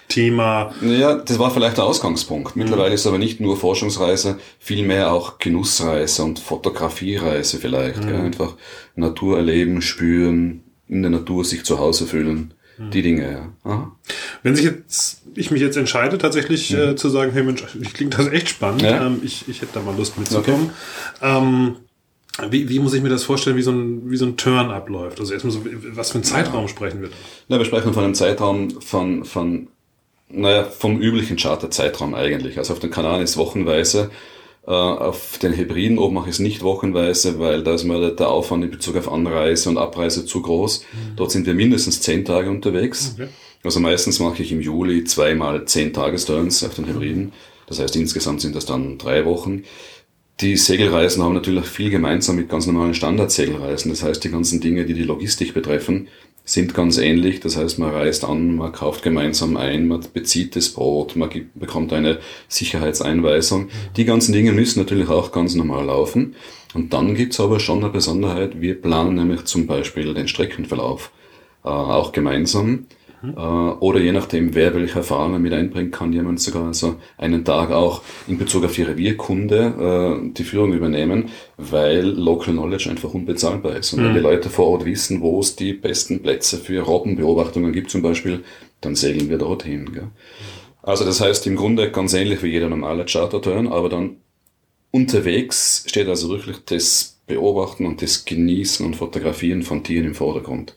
Thema. 0.09 0.75
Ja, 0.82 1.14
das 1.14 1.38
war 1.38 1.50
vielleicht 1.50 1.79
der 1.79 1.85
Ausgangspunkt. 1.85 2.56
Mittlerweile 2.56 2.91
mhm. 2.91 2.94
ist 2.94 3.00
es 3.03 3.06
aber 3.06 3.19
nicht 3.19 3.41
nur 3.41 3.56
Forschungsreise, 3.56 4.38
vielmehr 4.59 5.12
auch 5.12 5.38
Genussreise 5.38 6.25
und 6.25 6.38
Fotografiereise 6.38 7.59
vielleicht. 7.59 8.05
Mhm. 8.05 8.14
Einfach 8.17 8.55
Natur 8.94 9.38
erleben, 9.38 9.81
spüren, 9.81 10.64
in 10.88 11.03
der 11.03 11.11
Natur 11.11 11.44
sich 11.44 11.64
zu 11.64 11.79
Hause 11.79 12.06
fühlen. 12.06 12.53
Die 12.78 13.02
Dinge, 13.02 13.52
ja. 13.64 13.92
Wenn 14.42 14.56
sich 14.56 14.64
jetzt, 14.64 15.22
ich 15.34 15.50
mich 15.50 15.60
jetzt 15.60 15.76
entscheide, 15.76 16.19
tatsächlich 16.19 16.70
mhm. 16.70 16.78
äh, 16.78 16.96
zu 16.96 17.10
sagen, 17.10 17.32
hey 17.32 17.42
Mensch, 17.42 17.62
ich 17.80 17.92
klingt 17.92 18.19
das 18.19 18.28
echt 18.28 18.48
spannend, 18.48 18.82
ja. 18.82 19.06
ähm, 19.06 19.20
ich, 19.22 19.48
ich 19.48 19.60
hätte 19.60 19.72
da 19.74 19.80
mal 19.80 19.96
Lust 19.96 20.19
mitzukommen. 20.19 20.70
Okay. 21.20 21.38
Ähm, 21.38 21.76
wie, 22.50 22.69
wie 22.69 22.78
muss 22.78 22.94
ich 22.94 23.02
mir 23.02 23.10
das 23.10 23.24
vorstellen, 23.24 23.56
wie 23.56 23.62
so 23.62 23.72
ein, 23.72 24.10
wie 24.10 24.16
so 24.16 24.24
ein 24.24 24.36
Turn 24.36 24.70
abläuft? 24.70 25.20
Also 25.20 25.34
erstmal 25.34 25.52
so, 25.52 25.60
was 25.94 26.10
für 26.10 26.14
einen 26.16 26.24
Zeitraum 26.24 26.66
sprechen 26.66 27.02
wir 27.02 27.08
da? 27.08 27.14
Na, 27.49 27.58
wir 27.58 27.66
sprechen 27.66 27.92
von 27.92 28.04
einem 28.04 28.14
Zeitraum 28.14 28.80
von, 28.80 29.25
von, 29.25 29.68
naja, 30.30 30.64
vom 30.64 31.00
üblichen 31.00 31.37
Charterzeitraum 31.37 32.14
eigentlich. 32.14 32.56
Also 32.56 32.73
auf 32.73 32.78
den 32.78 32.90
Kanaren 32.90 33.20
ist 33.20 33.37
wochenweise 33.37 34.11
auf 34.64 35.38
den 35.38 35.52
Hebriden 35.52 35.99
oben 35.99 36.14
mache 36.14 36.28
ich 36.28 36.37
es 36.37 36.38
nicht 36.38 36.62
wochenweise, 36.62 37.40
weil 37.40 37.64
da 37.64 37.75
ist 37.75 37.83
mir 37.85 38.12
der 38.12 38.28
Aufwand 38.28 38.64
in 38.64 38.71
Bezug 38.71 38.97
auf 38.97 39.11
Anreise 39.11 39.69
und 39.69 39.76
Abreise 39.76 40.25
zu 40.25 40.40
groß. 40.40 40.83
Mhm. 40.83 41.16
Dort 41.16 41.33
sind 41.33 41.47
wir 41.47 41.54
mindestens 41.54 42.00
zehn 42.00 42.25
Tage 42.25 42.49
unterwegs. 42.49 43.14
Okay. 43.14 43.28
Also 43.64 43.81
meistens 43.81 44.21
mache 44.21 44.42
ich 44.42 44.52
im 44.52 44.61
Juli 44.61 45.04
zweimal 45.04 45.64
zehn 45.64 45.92
Tagesturns 45.92 46.62
auf 46.64 46.75
den 46.75 46.87
Hebriden. 46.87 47.33
Das 47.66 47.81
heißt, 47.81 47.97
insgesamt 47.97 48.40
sind 48.40 48.54
das 48.54 48.66
dann 48.66 48.99
drei 48.99 49.25
Wochen. 49.25 49.64
Die 50.40 50.57
Segelreisen 50.57 51.23
haben 51.23 51.35
natürlich 51.35 51.66
viel 51.66 51.90
gemeinsam 51.90 52.37
mit 52.37 52.49
ganz 52.49 52.66
normalen 52.66 52.95
Standardsegelreisen. 52.95 53.90
Das 53.90 54.02
heißt, 54.02 54.23
die 54.25 54.31
ganzen 54.31 54.61
Dinge, 54.61 54.85
die 54.85 54.95
die 54.95 55.04
Logistik 55.04 55.54
betreffen, 55.54 56.09
sind 56.44 56.75
ganz 56.75 56.99
ähnlich. 56.99 57.40
Das 57.40 57.56
heißt, 57.56 57.78
man 57.78 57.90
reist 57.90 58.25
an, 58.25 58.56
man 58.56 58.72
kauft 58.72 59.02
gemeinsam 59.02 59.56
ein, 59.56 59.87
man 59.87 60.04
bezieht 60.12 60.56
das 60.56 60.70
Brot, 60.70 61.16
man 61.16 61.30
gibt, 61.30 61.58
bekommt 61.58 61.92
eine 61.92 62.18
Sicherheitseinweisung. 62.49 63.68
Die 63.96 64.04
ganzen 64.04 64.32
Dinge 64.32 64.52
müssen 64.52 64.80
natürlich 64.80 65.08
auch 65.08 65.32
ganz 65.32 65.54
normal 65.54 65.87
laufen. 65.87 66.34
Und 66.75 66.92
dann 66.92 67.14
gibt's 67.14 67.38
aber 67.38 67.61
schon 67.61 67.78
eine 67.84 67.92
Besonderheit. 67.92 68.61
Wir 68.61 68.80
planen 68.80 69.14
nämlich 69.14 69.44
zum 69.44 69.66
Beispiel 69.66 70.14
den 70.14 70.28
Streckenverlauf 70.28 71.12
äh, 71.64 71.68
auch 71.68 72.12
gemeinsam. 72.12 72.87
Mhm. 73.23 73.35
Oder 73.81 74.00
je 74.00 74.12
nachdem, 74.12 74.55
wer 74.55 74.75
welche 74.75 74.99
Erfahrungen 74.99 75.41
mit 75.41 75.52
einbringt, 75.52 75.93
kann 75.93 76.12
jemand 76.12 76.41
sogar 76.41 76.67
also 76.67 76.97
einen 77.17 77.45
Tag 77.45 77.71
auch 77.71 78.02
in 78.26 78.38
Bezug 78.38 78.64
auf 78.64 78.75
die 78.75 78.83
Revierkunde 78.83 80.21
äh, 80.26 80.33
die 80.33 80.45
Führung 80.45 80.73
übernehmen, 80.73 81.31
weil 81.57 82.05
Local 82.05 82.52
Knowledge 82.52 82.91
einfach 82.91 83.14
unbezahlbar 83.14 83.76
ist. 83.76 83.93
Und 83.93 84.00
mhm. 84.00 84.07
wenn 84.07 84.14
die 84.14 84.21
Leute 84.21 84.50
vor 84.50 84.69
Ort 84.69 84.85
wissen, 84.85 85.21
wo 85.21 85.41
es 85.41 85.57
die 85.57 85.73
besten 85.73 86.21
Plätze 86.21 86.59
für 86.59 86.83
Robbenbeobachtungen 86.83 87.73
gibt 87.73 87.91
zum 87.91 88.02
Beispiel, 88.02 88.43
dann 88.81 88.97
segeln 88.97 89.31
wir 89.31 89.38
dorthin. 89.38 89.93
Gell? 89.93 90.09
Also 90.83 91.05
das 91.05 91.21
heißt 91.21 91.47
im 91.47 91.57
Grunde 91.57 91.91
ganz 91.91 92.12
ähnlich 92.12 92.43
wie 92.43 92.49
jeder 92.49 92.69
normale 92.69 93.05
Charterturn, 93.07 93.69
aber 93.69 93.88
dann 93.88 94.17
unterwegs 94.91 95.85
steht 95.87 96.09
also 96.09 96.29
wirklich 96.29 96.59
das 96.67 97.21
Beobachten 97.26 97.87
und 97.87 98.02
das 98.02 98.25
Genießen 98.25 98.85
und 98.85 98.97
Fotografieren 98.97 99.62
von 99.62 99.85
Tieren 99.85 100.07
im 100.07 100.14
Vordergrund. 100.14 100.75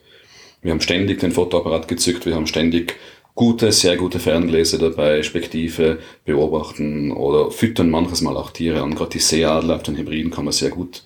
Wir 0.66 0.72
haben 0.72 0.80
ständig 0.80 1.20
den 1.20 1.30
Fotoapparat 1.30 1.86
gezückt, 1.86 2.26
wir 2.26 2.34
haben 2.34 2.48
ständig 2.48 2.96
gute, 3.36 3.70
sehr 3.70 3.96
gute 3.96 4.18
Ferngläser 4.18 4.78
dabei, 4.78 5.22
Spektive, 5.22 6.00
beobachten 6.24 7.12
oder 7.12 7.52
füttern 7.52 7.88
manches 7.88 8.20
Mal 8.20 8.36
auch 8.36 8.50
Tiere 8.50 8.82
an. 8.82 8.96
Gerade 8.96 9.10
die 9.10 9.20
Seeadler 9.20 9.76
auf 9.76 9.84
den 9.84 9.96
Hybriden 9.96 10.32
kann 10.32 10.44
man 10.44 10.50
sehr 10.50 10.70
gut 10.70 11.04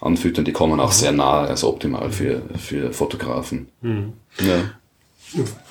anfüttern. 0.00 0.44
Die 0.44 0.50
kommen 0.50 0.80
auch 0.80 0.90
sehr 0.90 1.12
nahe, 1.12 1.46
also 1.46 1.68
optimal 1.68 2.10
für, 2.10 2.42
für 2.58 2.92
Fotografen. 2.92 3.68
Mhm. 3.80 4.14
Ja. 4.40 4.72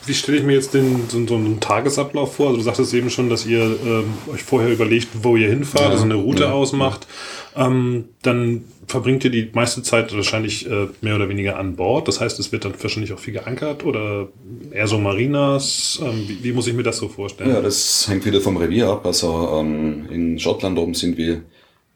Wie 0.06 0.14
stelle 0.14 0.38
ich 0.38 0.44
mir 0.44 0.54
jetzt 0.54 0.74
den, 0.74 1.08
so, 1.08 1.26
so, 1.26 1.36
einen 1.36 1.60
Tagesablauf 1.60 2.36
vor? 2.36 2.48
Also 2.48 2.58
du 2.58 2.64
sagtest 2.64 2.94
eben 2.94 3.10
schon, 3.10 3.30
dass 3.30 3.46
ihr 3.46 3.62
ähm, 3.62 4.14
euch 4.32 4.44
vorher 4.44 4.72
überlegt, 4.72 5.08
wo 5.24 5.38
ihr 5.38 5.50
hinfahrt, 5.50 5.86
ja, 5.86 5.90
also 5.92 6.04
eine 6.04 6.16
Route 6.16 6.44
ja, 6.44 6.52
ausmacht. 6.52 7.08
Ja. 7.56 7.68
Ähm, 7.68 8.10
dann 8.22 8.66
verbringt 8.88 9.24
ihr 9.24 9.32
die 9.32 9.50
meiste 9.54 9.82
Zeit 9.82 10.14
wahrscheinlich 10.16 10.70
äh, 10.70 10.88
mehr 11.02 11.16
oder 11.16 11.30
weniger 11.30 11.58
an 11.58 11.76
Bord. 11.76 12.08
Das 12.08 12.20
heißt, 12.20 12.38
es 12.40 12.52
wird 12.52 12.66
dann 12.66 12.74
wahrscheinlich 12.80 13.14
auch 13.14 13.20
viel 13.20 13.34
geankert 13.34 13.86
oder 13.86 14.28
eher 14.72 14.88
so 14.88 14.98
Marinas. 14.98 16.00
Ähm, 16.04 16.26
wie, 16.28 16.44
wie, 16.44 16.52
muss 16.52 16.68
ich 16.68 16.74
mir 16.74 16.84
das 16.84 16.98
so 16.98 17.08
vorstellen? 17.08 17.50
Ja, 17.50 17.62
das 17.62 18.08
hängt 18.10 18.26
wieder 18.26 18.42
vom 18.42 18.58
Revier 18.58 18.90
ab. 18.90 19.06
Also 19.06 19.58
ähm, 19.60 20.08
in 20.12 20.38
Schottland 20.38 20.78
oben 20.78 20.94
sind 20.94 21.18
wir 21.18 21.42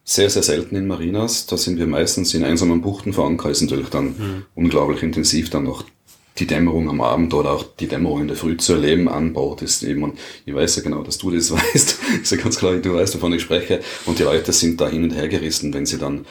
sehr, 0.04 0.30
sehr 0.30 0.44
selten 0.44 0.76
in 0.76 0.88
Marinas. 0.88 1.46
Da 1.46 1.58
sind 1.58 1.78
wir 1.78 1.86
meistens 1.88 2.34
in 2.34 2.44
einsamen 2.44 2.82
Buchten 2.82 3.14
verankert. 3.14 3.52
Ist 3.52 3.62
natürlich 3.62 3.90
dann 3.90 4.06
mhm. 4.06 4.46
unglaublich 4.56 5.04
intensiv 5.04 5.50
dann 5.50 5.66
noch 5.66 5.84
die 6.40 6.48
Dämmerung 6.48 6.90
am 6.90 7.02
Abend 7.02 7.34
oder 7.34 7.52
auch 7.52 7.66
die 7.80 7.88
Dämmerung 7.88 8.22
in 8.22 8.28
der 8.28 8.38
Früh 8.38 8.58
zu 8.58 8.74
erleben 8.74 9.10
an 9.10 9.34
Bord 9.34 9.62
ist 9.62 9.84
eben, 9.84 10.04
und 10.04 10.18
ich 10.46 10.54
weiß 10.54 10.78
ja 10.78 10.84
genau, 10.84 11.04
dass 11.04 11.18
du 11.18 11.32
das 11.32 11.52
weißt, 11.52 12.00
ist 12.22 12.32
ja 12.32 12.38
ganz 12.38 12.58
klar, 12.58 12.76
du 12.76 12.94
weißt, 12.94 13.16
wovon 13.16 13.34
ich 13.34 13.42
spreche, 13.42 13.82
und 14.06 14.20
die 14.20 14.24
Leute 14.24 14.52
sind 14.54 14.80
da 14.80 14.88
hin 14.88 15.04
und 15.04 15.12
her 15.12 15.28
gerissen, 15.28 15.74
wenn 15.74 15.86
sie 15.86 15.98
dann, 15.98 16.26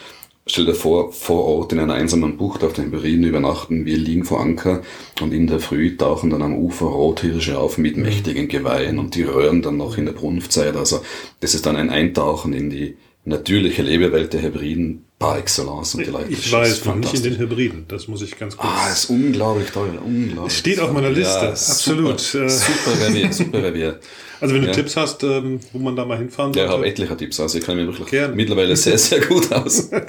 stell 0.47 0.65
dir 0.65 0.73
vor, 0.73 1.11
vor 1.11 1.45
Ort 1.45 1.73
in 1.73 1.79
einer 1.79 1.93
einsamen 1.93 2.37
Bucht 2.37 2.63
auf 2.63 2.73
den 2.73 2.85
Hybriden 2.85 3.23
übernachten, 3.23 3.85
wir 3.85 3.97
liegen 3.97 4.23
vor 4.23 4.39
Anker 4.39 4.81
und 5.21 5.33
in 5.33 5.47
der 5.47 5.59
Früh 5.59 5.95
tauchen 5.95 6.29
dann 6.31 6.41
am 6.41 6.55
Ufer 6.55 6.87
Rothirsche 6.87 7.59
auf 7.59 7.77
mit 7.77 7.97
mhm. 7.97 8.03
mächtigen 8.03 8.47
Geweihen 8.47 8.97
und 8.97 9.15
die 9.15 9.23
röhren 9.23 9.61
dann 9.61 9.77
noch 9.77 9.97
in 9.97 10.05
der 10.05 10.13
Brunftzeit, 10.13 10.75
also 10.75 11.01
das 11.39 11.53
ist 11.53 11.65
dann 11.65 11.75
ein 11.75 11.89
Eintauchen 11.89 12.53
in 12.53 12.69
die 12.69 12.97
natürliche 13.25 13.81
Lebewelt 13.81 14.33
der 14.33 14.41
Hybriden 14.41 15.05
par 15.19 15.37
excellence. 15.37 15.95
Und 15.95 16.05
die 16.05 16.11
Leute 16.11 16.31
ich 16.31 16.51
weiß 16.51 16.85
noch 16.85 16.95
nicht 16.95 17.13
in 17.13 17.23
den 17.23 17.37
Hybriden, 17.37 17.85
das 17.87 18.07
muss 18.07 18.21
ich 18.21 18.37
ganz 18.37 18.55
kurz. 18.55 18.71
Ah, 18.73 18.91
ist 18.91 19.09
unglaublich 19.09 19.69
toll, 19.69 19.99
unglaublich. 20.03 20.57
Steht 20.57 20.79
auf 20.79 20.91
meiner 20.91 21.09
Liste, 21.09 21.45
ja, 21.45 21.49
absolut. 21.49 22.19
Super, 22.19 22.49
super 22.49 23.07
Revier, 23.07 23.33
super 23.33 23.63
Revier. 23.63 23.99
Also 24.41 24.55
wenn 24.55 24.61
du 24.61 24.67
ja. 24.67 24.73
Tipps 24.73 24.95
hast, 24.95 25.21
ähm, 25.23 25.59
wo 25.73 25.79
man 25.79 25.97
da 25.97 26.05
mal 26.05 26.17
hinfahren 26.17 26.53
sollte. 26.53 26.59
Ja, 26.59 26.65
ich 26.65 26.71
habe 26.71 26.87
etliche 26.87 27.17
Tipps, 27.17 27.39
also 27.41 27.57
ich 27.57 27.65
kann 27.65 27.75
mir 27.75 27.85
wirklich 27.85 28.07
Gerne. 28.07 28.33
mittlerweile 28.33 28.75
sehr, 28.75 28.97
sehr 28.97 29.19
gut 29.19 29.51
aus. 29.51 29.89
ja. 29.91 29.99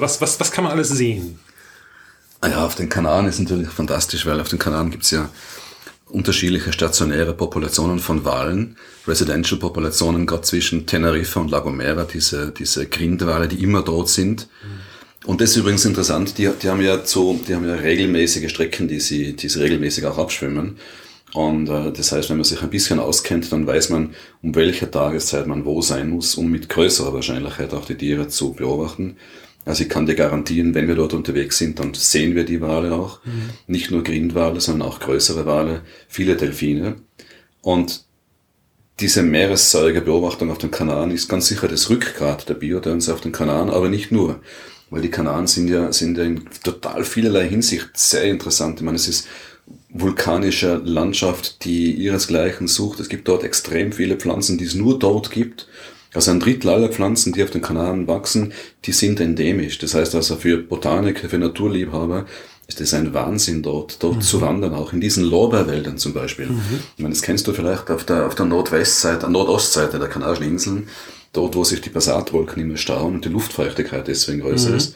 was, 0.00 0.20
was, 0.20 0.40
was 0.40 0.50
kann 0.50 0.64
man 0.64 0.72
alles 0.72 0.88
sehen? 0.88 1.38
Ah 2.40 2.48
ja, 2.48 2.64
auf 2.64 2.74
den 2.74 2.88
Kanaren 2.88 3.26
ist 3.26 3.38
natürlich 3.38 3.68
fantastisch, 3.68 4.24
weil 4.26 4.40
auf 4.40 4.48
den 4.48 4.58
Kanaren 4.58 4.90
gibt's 4.90 5.10
ja 5.10 5.30
unterschiedliche 6.06 6.72
stationäre 6.72 7.34
Populationen 7.34 7.98
von 7.98 8.24
Walen, 8.24 8.76
Residential-Populationen, 9.06 10.26
gerade 10.26 10.42
zwischen 10.42 10.86
Teneriffa 10.86 11.40
und 11.40 11.50
La 11.50 11.60
Gomera, 11.60 12.04
diese, 12.04 12.52
diese 12.52 12.86
Grindwale, 12.86 13.48
die 13.48 13.62
immer 13.62 13.82
dort 13.82 14.08
sind. 14.08 14.48
Und 15.24 15.40
das 15.40 15.50
ist 15.50 15.56
übrigens 15.56 15.84
interessant, 15.84 16.36
die, 16.36 16.50
die 16.62 16.68
haben 16.68 16.82
ja 16.82 17.04
so, 17.04 17.40
die 17.48 17.54
haben 17.54 17.66
ja 17.66 17.74
regelmäßige 17.74 18.50
Strecken, 18.50 18.88
die 18.88 19.00
sie, 19.00 19.34
die 19.34 19.48
sie 19.48 19.60
regelmäßig 19.60 20.04
auch 20.04 20.18
abschwimmen. 20.18 20.76
Und 21.32 21.68
äh, 21.68 21.90
das 21.90 22.12
heißt, 22.12 22.30
wenn 22.30 22.36
man 22.36 22.44
sich 22.44 22.62
ein 22.62 22.70
bisschen 22.70 23.00
auskennt, 23.00 23.50
dann 23.50 23.66
weiß 23.66 23.88
man, 23.88 24.14
um 24.42 24.54
welche 24.54 24.90
Tageszeit 24.90 25.46
man 25.46 25.64
wo 25.64 25.82
sein 25.82 26.10
muss, 26.10 26.36
um 26.36 26.50
mit 26.50 26.68
größerer 26.68 27.12
Wahrscheinlichkeit 27.12 27.74
auch 27.74 27.86
die 27.86 27.96
Tiere 27.96 28.28
zu 28.28 28.52
beobachten. 28.52 29.16
Also 29.64 29.82
ich 29.82 29.88
kann 29.88 30.06
dir 30.06 30.14
garantieren, 30.14 30.74
wenn 30.74 30.88
wir 30.88 30.94
dort 30.94 31.14
unterwegs 31.14 31.58
sind, 31.58 31.78
dann 31.78 31.94
sehen 31.94 32.34
wir 32.34 32.44
die 32.44 32.60
Wale 32.60 32.92
auch. 32.92 33.24
Mhm. 33.24 33.50
Nicht 33.66 33.90
nur 33.90 34.04
Grindwale, 34.04 34.60
sondern 34.60 34.88
auch 34.88 35.00
größere 35.00 35.46
Wale, 35.46 35.82
viele 36.08 36.36
Delfine. 36.36 36.96
Und 37.62 38.04
diese 39.00 39.22
Meeressäugerbeobachtung 39.22 40.50
auf 40.50 40.58
den 40.58 40.70
Kanaren 40.70 41.10
ist 41.10 41.28
ganz 41.28 41.48
sicher 41.48 41.66
das 41.66 41.90
Rückgrat 41.90 42.48
der 42.48 42.54
Biodörns 42.54 43.08
auf 43.08 43.20
den 43.20 43.32
Kanaren, 43.32 43.70
aber 43.70 43.88
nicht 43.88 44.12
nur. 44.12 44.40
Weil 44.90 45.02
die 45.02 45.10
Kanaren 45.10 45.46
sind 45.46 45.68
ja, 45.68 45.92
sind 45.92 46.18
ja 46.18 46.24
in 46.24 46.44
total 46.62 47.04
vielerlei 47.04 47.48
Hinsicht 47.48 47.88
sehr 47.94 48.24
interessant. 48.24 48.78
Ich 48.78 48.84
meine, 48.84 48.96
es 48.96 49.08
ist 49.08 49.26
vulkanische 49.88 50.76
Landschaft, 50.84 51.64
die 51.64 51.92
ihresgleichen 51.92 52.68
sucht. 52.68 53.00
Es 53.00 53.08
gibt 53.08 53.26
dort 53.28 53.44
extrem 53.44 53.92
viele 53.92 54.16
Pflanzen, 54.16 54.58
die 54.58 54.64
es 54.64 54.74
nur 54.74 54.98
dort 54.98 55.30
gibt. 55.30 55.68
Also 56.14 56.30
ein 56.30 56.40
Drittel 56.40 56.70
aller 56.70 56.88
Pflanzen, 56.88 57.32
die 57.32 57.42
auf 57.42 57.50
den 57.50 57.60
Kanaren 57.60 58.06
wachsen, 58.06 58.52
die 58.84 58.92
sind 58.92 59.20
endemisch. 59.20 59.78
Das 59.78 59.94
heißt 59.94 60.14
also 60.14 60.36
für 60.36 60.58
Botaniker, 60.58 61.28
für 61.28 61.38
Naturliebhaber 61.38 62.26
ist 62.66 62.80
es 62.80 62.94
ein 62.94 63.12
Wahnsinn 63.12 63.62
dort, 63.62 64.02
dort 64.02 64.16
mhm. 64.16 64.20
zu 64.22 64.40
wandern, 64.40 64.74
auch 64.74 64.92
in 64.92 65.00
diesen 65.00 65.24
Lorbeerwäldern 65.24 65.98
zum 65.98 66.14
Beispiel. 66.14 66.46
Mhm. 66.46 66.80
Ich 66.96 67.02
meine, 67.02 67.14
das 67.14 67.22
kennst 67.22 67.46
du 67.46 67.52
vielleicht 67.52 67.90
auf 67.90 68.04
der, 68.04 68.26
auf 68.26 68.34
der 68.34 68.46
Nordwestseite, 68.46 69.28
Nordostseite 69.28 69.98
der 69.98 70.08
Kanarischen 70.08 70.44
Inseln, 70.44 70.88
dort, 71.32 71.56
wo 71.56 71.64
sich 71.64 71.80
die 71.80 71.90
Passatwolken 71.90 72.62
immer 72.62 72.76
stauen 72.76 73.16
und 73.16 73.24
die 73.24 73.28
Luftfeuchtigkeit 73.28 74.08
deswegen 74.08 74.40
größer 74.40 74.70
mhm. 74.70 74.76
ist. 74.76 74.94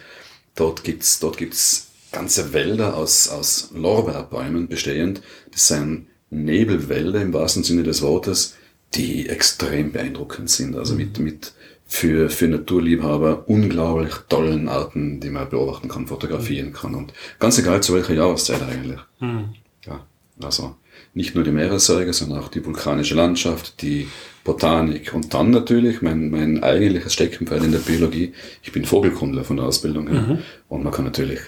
Dort 0.54 0.82
gibt's, 0.82 1.18
dort 1.18 1.36
gibt's 1.36 1.88
ganze 2.10 2.52
Wälder 2.52 2.96
aus, 2.96 3.28
aus 3.28 3.70
Lorbeerbäumen 3.74 4.68
bestehend. 4.68 5.20
Das 5.52 5.68
sind 5.68 6.06
Nebelwälder 6.30 7.20
im 7.20 7.32
wahrsten 7.32 7.64
Sinne 7.64 7.82
des 7.82 8.02
Wortes, 8.02 8.54
die 8.94 9.28
extrem 9.28 9.92
beeindruckend 9.92 10.50
sind. 10.50 10.76
Also 10.76 10.94
mit, 10.94 11.18
mit 11.18 11.52
für, 11.86 12.28
für 12.28 12.48
Naturliebhaber 12.48 13.48
unglaublich 13.48 14.14
tollen 14.28 14.68
Arten, 14.68 15.20
die 15.20 15.30
man 15.30 15.48
beobachten 15.48 15.88
kann, 15.88 16.06
fotografieren 16.06 16.72
kann. 16.72 16.94
Und 16.94 17.12
ganz 17.38 17.58
egal 17.58 17.82
zu 17.82 17.94
welcher 17.94 18.14
Jahreszeit 18.14 18.62
eigentlich. 18.62 19.00
Mhm. 19.20 19.54
Ja, 19.86 20.06
also 20.42 20.76
nicht 21.14 21.34
nur 21.34 21.44
die 21.44 21.50
Meeressäuger, 21.50 22.12
sondern 22.12 22.40
auch 22.40 22.48
die 22.48 22.64
vulkanische 22.64 23.14
Landschaft, 23.14 23.80
die 23.82 24.08
Botanik 24.44 25.14
und 25.14 25.34
dann 25.34 25.50
natürlich 25.50 26.02
mein, 26.02 26.30
mein 26.30 26.62
eigentliches 26.62 27.12
Steckenpferd 27.12 27.64
in 27.64 27.72
der 27.72 27.78
Biologie. 27.78 28.32
Ich 28.62 28.72
bin 28.72 28.84
Vogelkundler 28.84 29.44
von 29.44 29.56
der 29.56 29.66
Ausbildung 29.66 30.08
her. 30.08 30.20
Mhm. 30.20 30.38
Und 30.68 30.84
man 30.84 30.92
kann 30.92 31.04
natürlich 31.04 31.40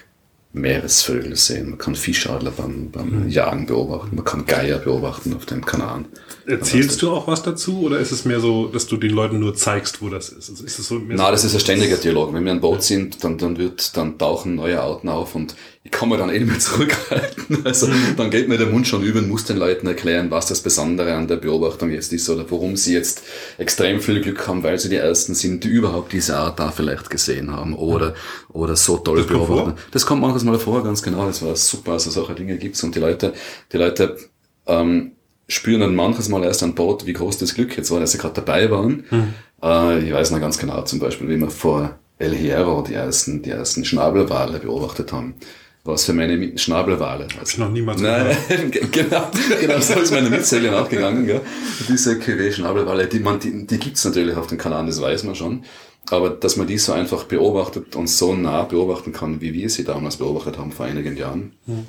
Meeresvögel 0.52 1.36
sehen, 1.36 1.70
man 1.70 1.78
kann 1.78 1.94
Fischadler 1.94 2.50
beim, 2.50 2.90
beim 2.90 3.24
mhm. 3.24 3.28
Jagen 3.28 3.66
beobachten, 3.66 4.16
man 4.16 4.24
kann 4.24 4.46
Geier 4.46 4.78
beobachten 4.78 5.34
auf 5.34 5.46
den 5.46 5.64
Kanaren. 5.64 6.06
Erzählst 6.44 7.00
du 7.02 7.12
auch 7.12 7.28
was 7.28 7.44
dazu 7.44 7.82
oder 7.82 8.00
ist 8.00 8.10
es 8.10 8.24
mehr 8.24 8.40
so, 8.40 8.66
dass 8.66 8.88
du 8.88 8.96
den 8.96 9.12
Leuten 9.12 9.38
nur 9.38 9.54
zeigst, 9.54 10.02
wo 10.02 10.08
das 10.08 10.30
ist? 10.30 10.50
Also 10.50 10.64
ist 10.64 10.78
es 10.80 10.88
so 10.88 11.00
Na, 11.06 11.26
so 11.26 11.30
das 11.30 11.44
ist 11.44 11.54
ein 11.54 11.60
ständiger 11.60 11.96
Dialog. 11.96 12.34
Wenn 12.34 12.44
wir 12.44 12.50
an 12.50 12.60
Bord 12.60 12.82
sind, 12.82 13.22
dann, 13.22 13.38
dann 13.38 13.58
wird, 13.58 13.96
dann 13.96 14.18
tauchen 14.18 14.56
neue 14.56 14.80
Arten 14.80 15.08
auf 15.08 15.36
und 15.36 15.54
ich 15.82 15.90
kann 15.90 16.10
mir 16.10 16.18
dann 16.18 16.28
eh 16.28 16.38
nicht 16.38 16.48
mehr 16.48 16.58
zurückhalten. 16.58 17.64
Also 17.64 17.86
mhm. 17.86 18.14
dann 18.16 18.30
geht 18.30 18.48
mir 18.48 18.58
der 18.58 18.66
Mund 18.66 18.86
schon 18.86 19.02
über 19.02 19.18
und 19.20 19.28
muss 19.28 19.44
den 19.44 19.56
Leuten 19.56 19.86
erklären, 19.86 20.30
was 20.30 20.46
das 20.46 20.60
Besondere 20.60 21.14
an 21.14 21.26
der 21.26 21.36
Beobachtung 21.36 21.90
jetzt 21.90 22.12
ist 22.12 22.28
oder 22.28 22.44
warum 22.50 22.76
sie 22.76 22.92
jetzt 22.92 23.22
extrem 23.56 24.00
viel 24.00 24.20
Glück 24.20 24.46
haben, 24.46 24.62
weil 24.62 24.78
sie 24.78 24.90
die 24.90 24.96
Ersten 24.96 25.34
sind, 25.34 25.64
die 25.64 25.68
überhaupt 25.68 26.12
diese 26.12 26.36
Art 26.36 26.60
da 26.60 26.70
vielleicht 26.70 27.08
gesehen 27.08 27.50
haben 27.50 27.74
oder, 27.74 28.14
oder 28.52 28.76
so 28.76 28.98
toll 28.98 29.18
das 29.18 29.26
beobachten. 29.26 29.70
Kommt 29.70 29.78
das 29.92 30.04
kommt 30.04 30.20
manches 30.20 30.44
Mal 30.44 30.58
vor, 30.58 30.84
ganz 30.84 31.02
genau. 31.02 31.26
Das 31.26 31.42
war 31.42 31.56
super, 31.56 31.92
also 31.92 32.10
solche 32.10 32.34
Dinge 32.34 32.58
gibt's 32.58 32.82
und 32.84 32.94
die 32.94 33.00
Leute, 33.00 33.32
die 33.72 33.78
Leute 33.78 34.18
ähm, 34.66 35.12
spüren 35.48 35.80
dann 35.80 35.94
manches 35.94 36.28
Mal 36.28 36.44
erst 36.44 36.62
an 36.62 36.74
Bord, 36.74 37.06
wie 37.06 37.14
groß 37.14 37.38
das 37.38 37.54
Glück 37.54 37.74
jetzt 37.78 37.90
war, 37.90 38.00
dass 38.00 38.12
sie 38.12 38.18
gerade 38.18 38.34
dabei 38.34 38.70
waren. 38.70 39.04
Mhm. 39.10 39.34
Äh, 39.62 40.04
ich 40.04 40.12
weiß 40.12 40.30
noch 40.30 40.40
ganz 40.40 40.58
genau 40.58 40.82
zum 40.82 40.98
Beispiel, 40.98 41.28
wie 41.30 41.38
wir 41.38 41.50
vor 41.50 41.98
El 42.18 42.34
Hierro 42.34 42.82
die 42.82 42.92
ersten, 42.92 43.40
die 43.40 43.50
ersten 43.50 43.86
Schnabelwale 43.86 44.58
beobachtet 44.58 45.10
haben 45.10 45.36
was 45.84 46.04
für 46.04 46.12
meine 46.12 46.58
Schnabelwale. 46.58 47.26
Hab 47.36 47.48
ich 47.48 47.58
noch 47.58 47.70
niemals 47.70 48.00
Nein, 48.00 48.36
genau, 48.92 49.30
genau, 49.60 49.80
so 49.80 49.94
ist 49.94 50.12
meine 50.12 50.28
Mitzählerin 50.28 50.76
auch 50.76 50.88
gegangen. 50.88 51.26
Gell? 51.26 51.40
Diese 51.88 52.18
QW-Schnabelwale, 52.18 53.06
die, 53.06 53.20
man, 53.20 53.40
die, 53.40 53.66
die 53.66 53.78
gibt's 53.78 54.04
natürlich 54.04 54.36
auf 54.36 54.46
den 54.46 54.58
Kanaren, 54.58 54.86
das 54.86 55.00
weiß 55.00 55.24
man 55.24 55.34
schon. 55.34 55.64
Aber 56.10 56.30
dass 56.30 56.56
man 56.56 56.66
die 56.66 56.78
so 56.78 56.92
einfach 56.92 57.24
beobachtet 57.24 57.96
und 57.96 58.08
so 58.08 58.34
nah 58.34 58.62
beobachten 58.64 59.12
kann, 59.12 59.40
wie 59.40 59.54
wir 59.54 59.70
sie 59.70 59.84
damals 59.84 60.16
beobachtet 60.16 60.58
haben 60.58 60.72
vor 60.72 60.86
einigen 60.86 61.16
Jahren, 61.16 61.52
hm. 61.66 61.86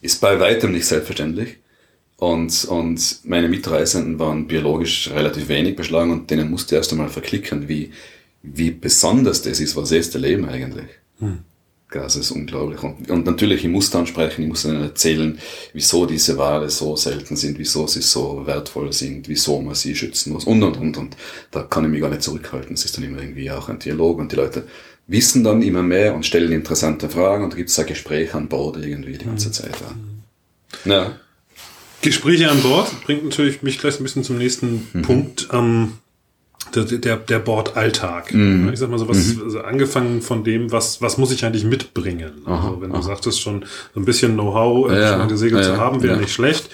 ist 0.00 0.20
bei 0.20 0.38
weitem 0.40 0.72
nicht 0.72 0.86
selbstverständlich. 0.86 1.58
Und, 2.18 2.64
und 2.64 3.20
meine 3.24 3.48
Mitreisenden 3.48 4.18
waren 4.18 4.46
biologisch 4.46 5.10
relativ 5.10 5.48
wenig 5.48 5.76
beschlagen 5.76 6.10
und 6.10 6.30
denen 6.30 6.50
musste 6.50 6.76
erst 6.76 6.92
einmal 6.92 7.10
verklicken, 7.10 7.68
wie, 7.68 7.90
wie 8.42 8.70
besonders 8.70 9.42
das 9.42 9.60
ist, 9.60 9.76
was 9.76 9.90
jetzt 9.90 10.14
erleben 10.14 10.48
eigentlich. 10.48 10.88
Hm. 11.18 11.40
Das 11.90 12.16
ist 12.16 12.32
unglaublich. 12.32 12.82
Und, 12.82 13.08
und 13.10 13.26
natürlich, 13.26 13.64
ich 13.64 13.70
muss 13.70 13.90
dann 13.90 14.06
sprechen, 14.06 14.42
ich 14.42 14.48
muss 14.48 14.64
dann 14.64 14.82
erzählen, 14.82 15.38
wieso 15.72 16.04
diese 16.04 16.36
Wale 16.36 16.68
so 16.68 16.96
selten 16.96 17.36
sind, 17.36 17.58
wieso 17.58 17.86
sie 17.86 18.02
so 18.02 18.44
wertvoll 18.44 18.92
sind, 18.92 19.28
wieso 19.28 19.62
man 19.62 19.74
sie 19.74 19.94
schützen 19.94 20.32
muss 20.32 20.44
und, 20.44 20.62
und, 20.64 20.76
und, 20.76 20.96
und. 20.96 21.16
Da 21.52 21.62
kann 21.62 21.84
ich 21.84 21.90
mich 21.90 22.00
gar 22.00 22.10
nicht 22.10 22.22
zurückhalten. 22.22 22.74
Es 22.74 22.84
ist 22.84 22.96
dann 22.96 23.04
immer 23.04 23.22
irgendwie 23.22 23.50
auch 23.52 23.68
ein 23.68 23.78
Dialog 23.78 24.18
und 24.18 24.32
die 24.32 24.36
Leute 24.36 24.64
wissen 25.06 25.44
dann 25.44 25.62
immer 25.62 25.82
mehr 25.82 26.14
und 26.14 26.26
stellen 26.26 26.50
interessante 26.50 27.08
Fragen 27.08 27.44
und 27.44 27.52
da 27.52 27.56
gibt 27.56 27.70
es 27.70 27.78
ein 27.78 27.86
Gespräch 27.86 28.34
an 28.34 28.48
Bord 28.48 28.76
irgendwie 28.76 29.16
die 29.16 29.24
ganze 29.24 29.52
Zeit. 29.52 29.76
Ja. 30.84 30.92
ja. 30.92 31.20
Gespräche 32.02 32.50
an 32.50 32.60
Bord 32.62 32.90
bringt 33.04 33.24
natürlich 33.24 33.62
mich 33.62 33.78
gleich 33.78 34.00
ein 34.00 34.02
bisschen 34.02 34.24
zum 34.24 34.38
nächsten 34.38 34.88
mhm. 34.92 35.02
Punkt. 35.02 35.48
Ähm, 35.52 35.92
der, 36.74 36.84
der, 36.84 37.16
der 37.16 37.38
Bordalltag. 37.38 38.32
Mhm. 38.32 38.70
Ich 38.72 38.78
sag 38.78 38.90
mal 38.90 38.98
so, 38.98 39.08
was, 39.08 39.34
mhm. 39.34 39.42
also 39.44 39.60
angefangen 39.60 40.22
von 40.22 40.44
dem, 40.44 40.72
was, 40.72 41.00
was 41.00 41.18
muss 41.18 41.32
ich 41.32 41.44
eigentlich 41.44 41.64
mitbringen? 41.64 42.32
Aha, 42.44 42.68
also 42.68 42.80
wenn 42.80 42.92
aha. 42.92 42.98
du 42.98 43.04
sagtest 43.04 43.40
schon, 43.40 43.64
so 43.94 44.00
ein 44.00 44.04
bisschen 44.04 44.34
Know-how 44.34 44.90
äh, 44.90 45.00
ja, 45.00 45.24
gesegelt 45.26 45.64
ja, 45.64 45.74
zu 45.74 45.80
haben, 45.80 46.02
wäre 46.02 46.14
ja. 46.14 46.20
nicht 46.20 46.32
schlecht. 46.32 46.70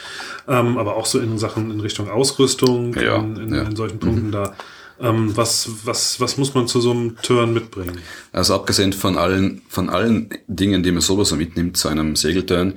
ähm, 0.49 0.79
aber 0.79 0.97
auch 0.97 1.07
so 1.07 1.19
in 1.19 1.39
Sachen 1.39 1.71
in 1.71 1.81
Richtung 1.81 2.11
Ausrüstung, 2.11 2.95
in, 2.95 3.37
in, 3.37 3.55
in 3.55 3.77
solchen 3.77 3.99
Punkten 3.99 4.33
da. 4.33 4.55
Ähm, 5.01 5.37
was, 5.37 5.69
was, 5.85 6.21
was 6.21 6.37
muss 6.37 6.55
man 6.55 6.69
zu 6.69 6.81
so 6.81 6.93
einem 6.93 7.17
Turn 7.23 7.53
mitbringen? 7.53 7.99
Also 8.31 8.55
abgesehen 8.55 8.93
von 8.93 9.19
allen, 9.19 9.63
von 9.69 9.89
allen 9.89 10.31
Dingen, 10.47 10.83
die 10.83 10.93
man 10.93 11.01
sowieso 11.01 11.35
mitnimmt 11.35 11.77
zu 11.77 11.89
einem 11.89 12.15
Segelturn, 12.15 12.75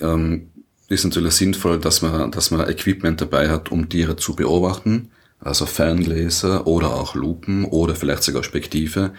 ähm, 0.00 0.50
ist 0.88 1.04
natürlich 1.04 1.34
sinnvoll, 1.34 1.78
dass 1.78 2.02
man, 2.02 2.30
dass 2.30 2.50
man 2.50 2.68
Equipment 2.68 3.20
dabei 3.20 3.48
hat, 3.48 3.70
um 3.70 3.88
Tiere 3.88 4.16
zu 4.16 4.34
beobachten. 4.34 5.10
Also 5.40 5.66
Ferngläser 5.66 6.66
oder 6.66 6.94
auch 6.94 7.14
Lupen 7.14 7.64
oder 7.64 7.94
vielleicht 7.94 8.22
sogar 8.22 8.42
Spektive. 8.42 9.12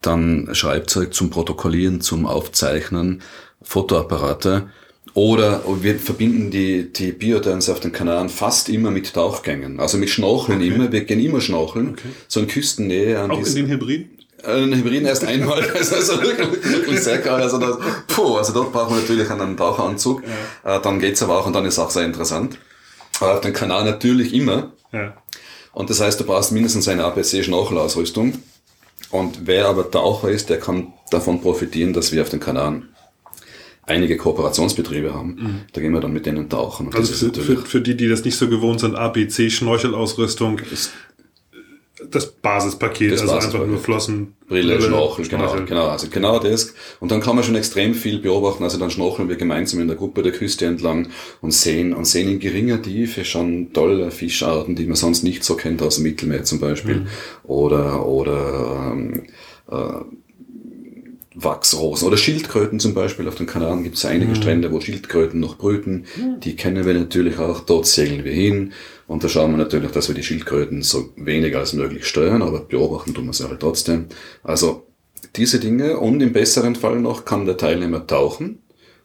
Dann 0.00 0.48
Schreibzeug 0.52 1.12
zum 1.12 1.30
Protokollieren, 1.30 2.00
zum 2.00 2.26
Aufzeichnen, 2.26 3.22
Fotoapparate. 3.62 4.70
Oder 5.12 5.62
wir 5.82 5.98
verbinden 5.98 6.50
die, 6.50 6.92
die 6.92 7.12
Bioturns 7.12 7.68
auf 7.68 7.80
den 7.80 7.92
Kanaren 7.92 8.28
fast 8.28 8.68
immer 8.68 8.90
mit 8.90 9.12
Tauchgängen. 9.12 9.80
Also 9.80 9.98
mit 9.98 10.08
Schnorcheln 10.08 10.60
immer. 10.60 10.90
Wir 10.92 11.04
gehen 11.04 11.20
immer 11.20 11.40
schnorcheln. 11.40 11.96
So 12.28 12.40
in 12.40 12.46
Küstennähe 12.46 13.18
an 13.18 13.30
Auch 13.30 13.44
in 13.44 13.54
den 13.54 13.68
Hybriden? 13.68 14.20
ein 14.44 14.74
Hybriden 14.74 15.06
erst 15.06 15.24
einmal, 15.24 15.62
also, 15.74 15.96
also 15.96 16.22
wirklich, 16.22 16.64
wirklich 16.64 17.00
sehr 17.00 17.18
geil. 17.18 17.42
Also, 17.42 17.58
das, 17.58 17.76
puh, 18.08 18.36
also 18.36 18.52
dort 18.52 18.72
brauchen 18.72 18.94
wir 18.94 19.00
natürlich 19.00 19.30
einen 19.30 19.56
Taucheranzug. 19.56 20.22
Äh, 20.64 20.80
dann 20.80 20.98
geht's 20.98 21.22
aber 21.22 21.38
auch 21.38 21.46
und 21.46 21.52
dann 21.54 21.66
ist 21.66 21.78
auch 21.78 21.90
sehr 21.90 22.04
interessant. 22.04 22.58
Aber 23.20 23.34
auf 23.34 23.40
dem 23.40 23.52
Kanal 23.52 23.84
natürlich 23.84 24.32
immer. 24.32 24.72
Ja. 24.92 25.14
Und 25.72 25.90
das 25.90 26.00
heißt, 26.00 26.18
du 26.20 26.24
brauchst 26.24 26.52
mindestens 26.52 26.88
eine 26.88 27.04
APC-Schnorchelausrüstung. 27.04 28.34
Und 29.10 29.46
wer 29.46 29.66
aber 29.66 29.90
Taucher 29.90 30.30
ist, 30.30 30.50
der 30.50 30.58
kann 30.58 30.92
davon 31.10 31.40
profitieren, 31.40 31.92
dass 31.92 32.12
wir 32.12 32.22
auf 32.22 32.28
den 32.28 32.40
Kanaren 32.40 32.88
einige 33.90 34.16
Kooperationsbetriebe 34.16 35.12
haben. 35.12 35.64
Da 35.72 35.80
gehen 35.80 35.92
wir 35.92 36.00
dann 36.00 36.12
mit 36.12 36.26
denen 36.26 36.48
tauchen. 36.48 36.86
Und 36.86 36.94
Also 36.94 37.10
das 37.10 37.20
für, 37.20 37.26
ist 37.26 37.46
für, 37.46 37.56
für 37.56 37.80
die, 37.80 37.96
die 37.96 38.08
das 38.08 38.24
nicht 38.24 38.36
so 38.36 38.48
gewohnt 38.48 38.80
sind, 38.80 38.94
ABC, 38.94 39.50
Schnorchelausrüstung, 39.50 40.60
das 42.10 42.26
Basispaket, 42.30 43.12
Das 43.12 43.20
also 43.22 43.34
Basispaket. 43.34 43.60
einfach 43.60 43.72
nur 43.72 43.82
Flossen, 43.82 44.34
Brille, 44.48 44.80
Schnorchel, 44.80 45.24
Schnorchel. 45.24 45.60
genau, 45.60 45.66
genau, 45.66 45.88
also 45.88 46.08
genau 46.10 46.38
das. 46.38 46.74
Und 46.98 47.10
dann 47.10 47.20
kann 47.20 47.36
man 47.36 47.44
schon 47.44 47.54
extrem 47.56 47.94
viel 47.94 48.18
beobachten. 48.18 48.64
Also 48.64 48.78
dann 48.78 48.90
schnorcheln 48.90 49.28
wir 49.28 49.36
gemeinsam 49.36 49.80
in 49.80 49.88
der 49.88 49.96
Gruppe 49.96 50.22
der 50.22 50.32
Küste 50.32 50.66
entlang 50.66 51.08
und 51.40 51.52
sehen, 51.52 51.92
und 51.94 52.06
sehen 52.06 52.28
in 52.28 52.40
geringer 52.40 52.80
Tiefe 52.80 53.24
schon 53.24 53.72
tolle 53.72 54.10
Fischarten, 54.10 54.74
die 54.76 54.86
man 54.86 54.96
sonst 54.96 55.22
nicht 55.22 55.44
so 55.44 55.56
kennt 55.56 55.82
aus 55.82 55.96
dem 55.96 56.04
Mittelmeer 56.04 56.44
zum 56.44 56.58
Beispiel. 56.60 57.06
Oder, 57.44 58.06
oder, 58.06 58.92
ähm, 58.92 59.22
äh, 59.70 59.76
Wachsrosen 61.34 62.08
oder 62.08 62.16
Schildkröten 62.16 62.80
zum 62.80 62.92
Beispiel. 62.92 63.28
Auf 63.28 63.36
den 63.36 63.46
Kanaren 63.46 63.84
gibt 63.84 63.96
es 63.96 64.04
einige 64.04 64.34
Strände, 64.34 64.72
wo 64.72 64.80
Schildkröten 64.80 65.38
noch 65.38 65.58
brüten. 65.58 66.06
Die 66.42 66.56
kennen 66.56 66.84
wir 66.84 66.94
natürlich 66.94 67.38
auch. 67.38 67.60
Dort 67.60 67.86
segeln 67.86 68.24
wir 68.24 68.32
hin. 68.32 68.72
Und 69.06 69.22
da 69.22 69.28
schauen 69.28 69.52
wir 69.52 69.58
natürlich, 69.58 69.92
dass 69.92 70.08
wir 70.08 70.14
die 70.14 70.22
Schildkröten 70.22 70.82
so 70.82 71.10
wenig 71.16 71.56
als 71.56 71.72
möglich 71.72 72.06
steuern, 72.06 72.42
aber 72.42 72.60
beobachten 72.60 73.14
tun 73.14 73.26
wir 73.26 73.32
sie 73.32 73.48
halt 73.48 73.60
trotzdem. 73.60 74.06
Also 74.42 74.86
diese 75.36 75.60
Dinge 75.60 75.98
und 75.98 76.20
im 76.20 76.32
besseren 76.32 76.74
Fall 76.74 77.00
noch 77.00 77.24
kann 77.24 77.46
der 77.46 77.56
Teilnehmer 77.56 78.06
tauchen. 78.06 78.58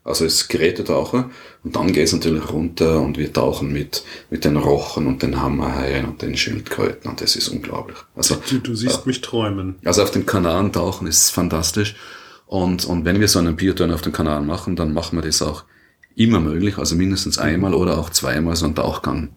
Also 0.06 0.24
ist 0.24 0.48
Gerätetaucher. 0.50 1.32
Und 1.64 1.76
dann 1.76 1.92
geht 1.92 2.06
es 2.06 2.14
natürlich 2.14 2.50
runter 2.52 3.02
und 3.02 3.18
wir 3.18 3.34
tauchen 3.34 3.74
mit, 3.74 4.04
mit 4.30 4.46
den 4.46 4.56
Rochen 4.56 5.08
und 5.08 5.24
den 5.24 5.42
Hammerhaien 5.42 6.06
und 6.06 6.22
den 6.22 6.38
Schildkröten. 6.38 7.10
Und 7.10 7.22
das 7.22 7.36
ist 7.36 7.50
unglaublich. 7.50 7.98
Also 8.16 8.38
Du, 8.50 8.60
du 8.60 8.76
siehst 8.76 9.08
mich 9.08 9.22
träumen. 9.22 9.76
also 9.84 10.04
auf 10.04 10.12
den 10.12 10.26
Kanaren 10.28 10.72
tauchen 10.72 11.08
ist 11.08 11.32
fantastisch. 11.32 11.96
Und, 12.46 12.86
und 12.86 13.04
wenn 13.04 13.20
wir 13.20 13.28
so 13.28 13.40
einen 13.40 13.56
Bioturn 13.56 13.92
auf 13.92 14.04
den 14.04 14.14
Kanaren 14.14 14.46
machen, 14.46 14.76
dann 14.76 14.94
machen 14.94 15.18
wir 15.18 15.24
das 15.24 15.42
auch 15.42 15.64
immer 16.16 16.40
möglich, 16.40 16.78
also 16.78 16.96
mindestens 16.96 17.38
einmal 17.40 17.74
oder 17.74 17.98
auch 17.98 18.10
zweimal 18.12 18.56
so 18.56 18.66
einen 18.66 18.76
Tauchgang 18.76 19.30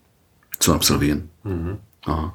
zu 0.58 0.74
absolvieren. 0.74 1.30
Aha. 2.04 2.34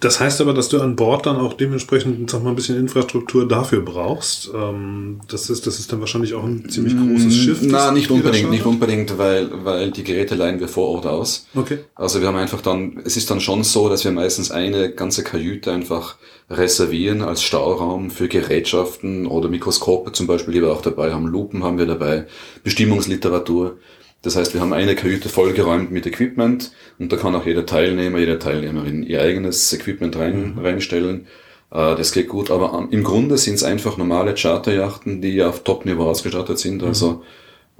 Das 0.00 0.18
heißt 0.18 0.40
aber, 0.40 0.54
dass 0.54 0.70
du 0.70 0.80
an 0.80 0.96
Bord 0.96 1.26
dann 1.26 1.36
auch 1.36 1.52
dementsprechend, 1.52 2.30
sag 2.30 2.42
mal, 2.42 2.50
ein 2.50 2.56
bisschen 2.56 2.78
Infrastruktur 2.78 3.46
dafür 3.46 3.82
brauchst. 3.82 4.50
Ähm, 4.54 5.20
das 5.28 5.50
ist, 5.50 5.66
das 5.66 5.78
ist 5.78 5.92
dann 5.92 6.00
wahrscheinlich 6.00 6.32
auch 6.32 6.42
ein 6.42 6.70
ziemlich 6.70 6.96
großes 6.96 7.36
Schiff. 7.36 7.58
Na, 7.62 7.92
nicht 7.92 8.10
unbedingt, 8.10 8.50
nicht 8.50 8.64
unbedingt, 8.64 9.18
weil, 9.18 9.50
weil 9.64 9.90
die 9.90 10.02
Geräte 10.02 10.34
leihen 10.34 10.58
wir 10.58 10.68
vor 10.68 10.88
Ort 10.88 11.06
aus. 11.06 11.46
Okay. 11.54 11.80
Also 11.94 12.22
wir 12.22 12.28
haben 12.28 12.36
einfach 12.36 12.62
dann, 12.62 13.02
es 13.04 13.18
ist 13.18 13.30
dann 13.30 13.42
schon 13.42 13.62
so, 13.62 13.90
dass 13.90 14.02
wir 14.04 14.10
meistens 14.10 14.50
eine 14.50 14.90
ganze 14.90 15.22
Kajüte 15.22 15.70
einfach 15.70 16.16
reservieren 16.48 17.20
als 17.20 17.42
Stauraum 17.42 18.10
für 18.10 18.26
Gerätschaften 18.26 19.26
oder 19.26 19.50
Mikroskope 19.50 20.12
zum 20.12 20.26
Beispiel, 20.26 20.54
die 20.54 20.62
wir 20.62 20.72
auch 20.72 20.82
dabei 20.82 21.12
haben. 21.12 21.26
Lupen 21.26 21.62
haben 21.62 21.78
wir 21.78 21.86
dabei, 21.86 22.26
Bestimmungsliteratur. 22.64 23.76
Das 24.22 24.36
heißt, 24.36 24.52
wir 24.54 24.60
haben 24.60 24.72
eine 24.74 24.94
Kajüte 24.94 25.28
vollgeräumt 25.30 25.90
mit 25.90 26.06
Equipment 26.06 26.72
und 26.98 27.10
da 27.10 27.16
kann 27.16 27.34
auch 27.34 27.46
jeder 27.46 27.64
Teilnehmer, 27.64 28.18
jede 28.18 28.38
Teilnehmerin 28.38 29.02
ihr 29.02 29.22
eigenes 29.22 29.72
Equipment 29.72 30.16
rein, 30.16 30.58
reinstellen. 30.60 31.26
Äh, 31.70 31.96
Das 31.96 32.12
geht 32.12 32.28
gut, 32.28 32.50
aber 32.50 32.86
im 32.90 33.02
Grunde 33.02 33.38
sind 33.38 33.54
es 33.54 33.62
einfach 33.64 33.96
normale 33.96 34.34
Charterjachten, 34.34 35.22
die 35.22 35.42
auf 35.42 35.64
Top-Niveau 35.64 36.04
ausgestattet 36.04 36.58
sind, 36.58 36.82
also 36.82 37.22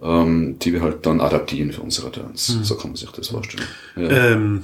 ähm, 0.03 0.59
die 0.61 0.73
wir 0.73 0.81
halt 0.81 1.05
dann 1.05 1.21
adaptieren 1.21 1.73
für 1.73 1.83
unsere 1.83 2.11
Turns. 2.11 2.47
So 2.63 2.75
kann 2.77 2.91
man 2.93 2.97
sich 2.97 3.11
das 3.11 3.29
vorstellen. 3.29 3.65
Ja. 3.97 4.33
Ähm, 4.33 4.63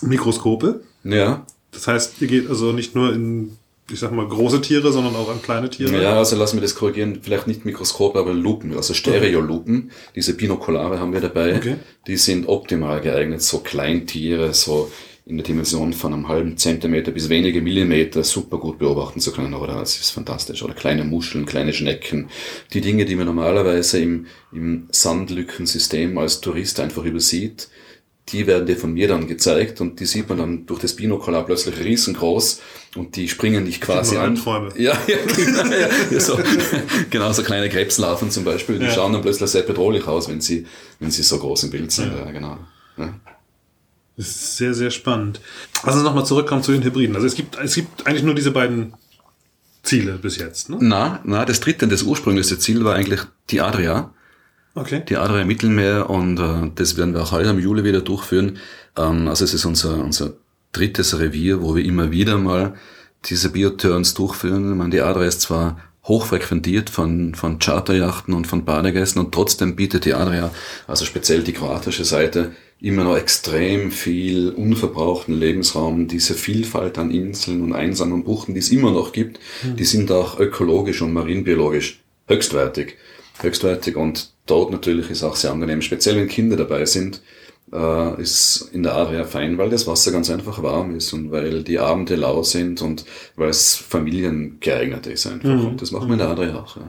Mikroskope. 0.00 0.80
Ja, 1.04 1.44
Das 1.72 1.86
heißt, 1.88 2.20
ihr 2.22 2.28
geht 2.28 2.48
also 2.48 2.72
nicht 2.72 2.94
nur 2.94 3.12
in, 3.12 3.58
ich 3.92 4.00
sag 4.00 4.12
mal, 4.12 4.26
große 4.26 4.60
Tiere, 4.60 4.92
sondern 4.92 5.14
auch 5.16 5.30
an 5.30 5.42
kleine 5.42 5.70
Tiere. 5.70 6.02
ja, 6.02 6.18
also 6.18 6.36
lassen 6.36 6.56
wir 6.56 6.62
das 6.62 6.74
korrigieren. 6.74 7.20
Vielleicht 7.22 7.46
nicht 7.46 7.64
Mikroskope, 7.64 8.18
aber 8.18 8.32
Lupen, 8.32 8.74
also 8.76 8.94
Stereolupen. 8.94 9.90
Diese 10.16 10.34
Binokulare 10.34 10.98
haben 10.98 11.12
wir 11.12 11.20
dabei. 11.20 11.56
Okay. 11.56 11.76
Die 12.06 12.16
sind 12.16 12.48
optimal 12.48 13.00
geeignet, 13.00 13.42
so 13.42 13.58
Kleintiere, 13.58 14.54
so 14.54 14.90
in 15.24 15.36
der 15.36 15.46
Dimension 15.46 15.92
von 15.92 16.12
einem 16.12 16.28
halben 16.28 16.56
Zentimeter 16.56 17.12
bis 17.12 17.28
wenige 17.28 17.62
Millimeter 17.62 18.24
super 18.24 18.58
gut 18.58 18.78
beobachten 18.78 19.20
zu 19.20 19.32
können. 19.32 19.54
Oder 19.54 19.74
das 19.74 19.98
ist 19.98 20.10
fantastisch. 20.10 20.62
Oder 20.62 20.74
kleine 20.74 21.04
Muscheln, 21.04 21.46
kleine 21.46 21.72
Schnecken. 21.72 22.28
Die 22.72 22.80
Dinge, 22.80 23.04
die 23.04 23.14
man 23.14 23.26
normalerweise 23.26 24.00
im, 24.00 24.26
im 24.52 24.88
Sandlückensystem 24.90 26.18
als 26.18 26.40
Tourist 26.40 26.80
einfach 26.80 27.04
übersieht, 27.04 27.68
die 28.28 28.46
werden 28.46 28.66
dir 28.66 28.76
von 28.76 28.92
mir 28.92 29.08
dann 29.08 29.26
gezeigt 29.26 29.80
und 29.80 29.98
die 29.98 30.06
sieht 30.06 30.28
man 30.28 30.38
dann 30.38 30.66
durch 30.66 30.80
das 30.80 30.94
Binokular 30.94 31.44
plötzlich 31.44 31.78
riesengroß 31.78 32.60
und 32.96 33.16
die 33.16 33.28
springen 33.28 33.64
dich 33.64 33.80
quasi 33.80 34.16
an. 34.16 34.40
Ja, 34.76 34.96
ja, 35.06 35.16
genau, 35.36 35.64
ja, 35.74 35.88
ja 36.10 36.20
so, 36.20 36.38
genau, 37.10 37.32
so 37.32 37.42
kleine 37.42 37.68
Krebslarven 37.68 38.30
zum 38.30 38.44
Beispiel, 38.44 38.78
die 38.78 38.86
Ja. 38.86 38.92
schauen 38.92 39.12
dann 39.12 39.22
plötzlich 39.22 39.50
sehr 39.50 39.62
bedrohlich 39.62 40.06
aus, 40.06 40.28
wenn 40.28 40.40
sie, 40.40 40.66
wenn 41.00 41.10
sie 41.10 41.22
so 41.22 41.38
groß 41.38 41.64
im 41.64 41.70
Bild 41.70 41.90
sind. 41.90 42.12
Ja, 42.16 42.30
genau. 42.30 42.58
Ja. 42.96 43.14
Das 44.16 44.28
ist 44.28 44.56
sehr, 44.56 44.74
sehr 44.74 44.90
spannend. 44.90 45.40
Also 45.82 46.00
nochmal 46.02 46.24
zurückkommen 46.26 46.62
zu 46.62 46.72
den 46.72 46.82
Hybriden. 46.84 47.16
Also 47.16 47.26
es 47.26 47.34
gibt, 47.34 47.58
es 47.58 47.74
gibt 47.74 48.06
eigentlich 48.06 48.22
nur 48.22 48.34
diese 48.34 48.50
beiden 48.52 48.94
Ziele 49.82 50.12
bis 50.12 50.36
jetzt, 50.36 50.68
ne? 50.70 50.76
Na, 50.80 51.20
na, 51.24 51.44
das 51.44 51.60
dritte, 51.60 51.88
das 51.88 52.02
ursprüngliche 52.02 52.58
Ziel 52.58 52.84
war 52.84 52.94
eigentlich 52.94 53.20
die 53.50 53.60
Adria. 53.60 54.14
Okay. 54.74 55.02
die 55.06 55.16
Adria 55.16 55.42
im 55.42 55.48
Mittelmeer 55.48 56.08
und 56.08 56.38
äh, 56.38 56.70
das 56.74 56.96
werden 56.96 57.12
wir 57.12 57.22
auch 57.22 57.32
heuer 57.32 57.50
im 57.50 57.58
Juli 57.58 57.84
wieder 57.84 58.00
durchführen. 58.00 58.58
Ähm, 58.96 59.28
also 59.28 59.44
es 59.44 59.52
ist 59.52 59.66
unser, 59.66 60.02
unser 60.02 60.32
drittes 60.72 61.18
Revier, 61.18 61.62
wo 61.62 61.76
wir 61.76 61.84
immer 61.84 62.10
wieder 62.10 62.38
mal 62.38 62.74
diese 63.26 63.50
Bioturns 63.50 64.14
durchführen. 64.14 64.72
Ich 64.72 64.76
meine, 64.76 64.90
die 64.90 65.02
Adria 65.02 65.28
ist 65.28 65.42
zwar 65.42 65.78
hoch 66.04 66.26
frequentiert 66.26 66.90
von, 66.90 67.34
von 67.34 67.58
Charterjachten 67.58 68.34
und 68.34 68.46
von 68.46 68.64
Badegästen 68.64 69.24
und 69.24 69.32
trotzdem 69.32 69.76
bietet 69.76 70.04
die 70.04 70.14
Adria, 70.14 70.50
also 70.88 71.04
speziell 71.04 71.42
die 71.42 71.52
kroatische 71.52 72.04
Seite, 72.04 72.52
immer 72.80 73.04
noch 73.04 73.16
extrem 73.16 73.92
viel 73.92 74.50
unverbrauchten 74.50 75.38
Lebensraum. 75.38 76.08
Diese 76.08 76.34
Vielfalt 76.34 76.98
an 76.98 77.12
Inseln 77.12 77.62
und 77.62 77.72
einsamen 77.72 78.24
Buchten, 78.24 78.54
die 78.54 78.60
es 78.60 78.70
immer 78.70 78.90
noch 78.90 79.12
gibt, 79.12 79.38
die 79.62 79.84
sind 79.84 80.10
auch 80.10 80.40
ökologisch 80.40 81.00
und 81.02 81.12
marinbiologisch 81.12 82.00
höchstwertig 82.26 82.96
höchstwertig 83.40 83.96
und 83.96 84.30
dort 84.46 84.70
natürlich 84.70 85.10
ist 85.10 85.22
auch 85.22 85.36
sehr 85.36 85.52
angenehm, 85.52 85.82
speziell 85.82 86.16
wenn 86.16 86.28
Kinder 86.28 86.56
dabei 86.56 86.84
sind, 86.86 87.20
äh, 87.72 88.20
ist 88.20 88.68
in 88.72 88.82
der 88.82 88.94
Adria 88.94 89.24
fein, 89.24 89.56
weil 89.58 89.70
das 89.70 89.86
Wasser 89.86 90.12
ganz 90.12 90.30
einfach 90.30 90.62
warm 90.62 90.94
ist 90.94 91.12
und 91.12 91.30
weil 91.30 91.62
die 91.62 91.78
Abende 91.78 92.16
lau 92.16 92.42
sind 92.42 92.82
und 92.82 93.04
weil 93.36 93.48
es 93.48 93.74
Familien 93.76 94.58
geeignet 94.60 95.06
ist 95.06 95.26
einfach. 95.26 95.48
Und 95.48 95.80
das 95.80 95.90
machen 95.90 96.08
wir 96.08 96.12
in 96.14 96.18
der 96.18 96.28
Adria 96.28 96.56
auch. 96.56 96.76
Ja. 96.76 96.82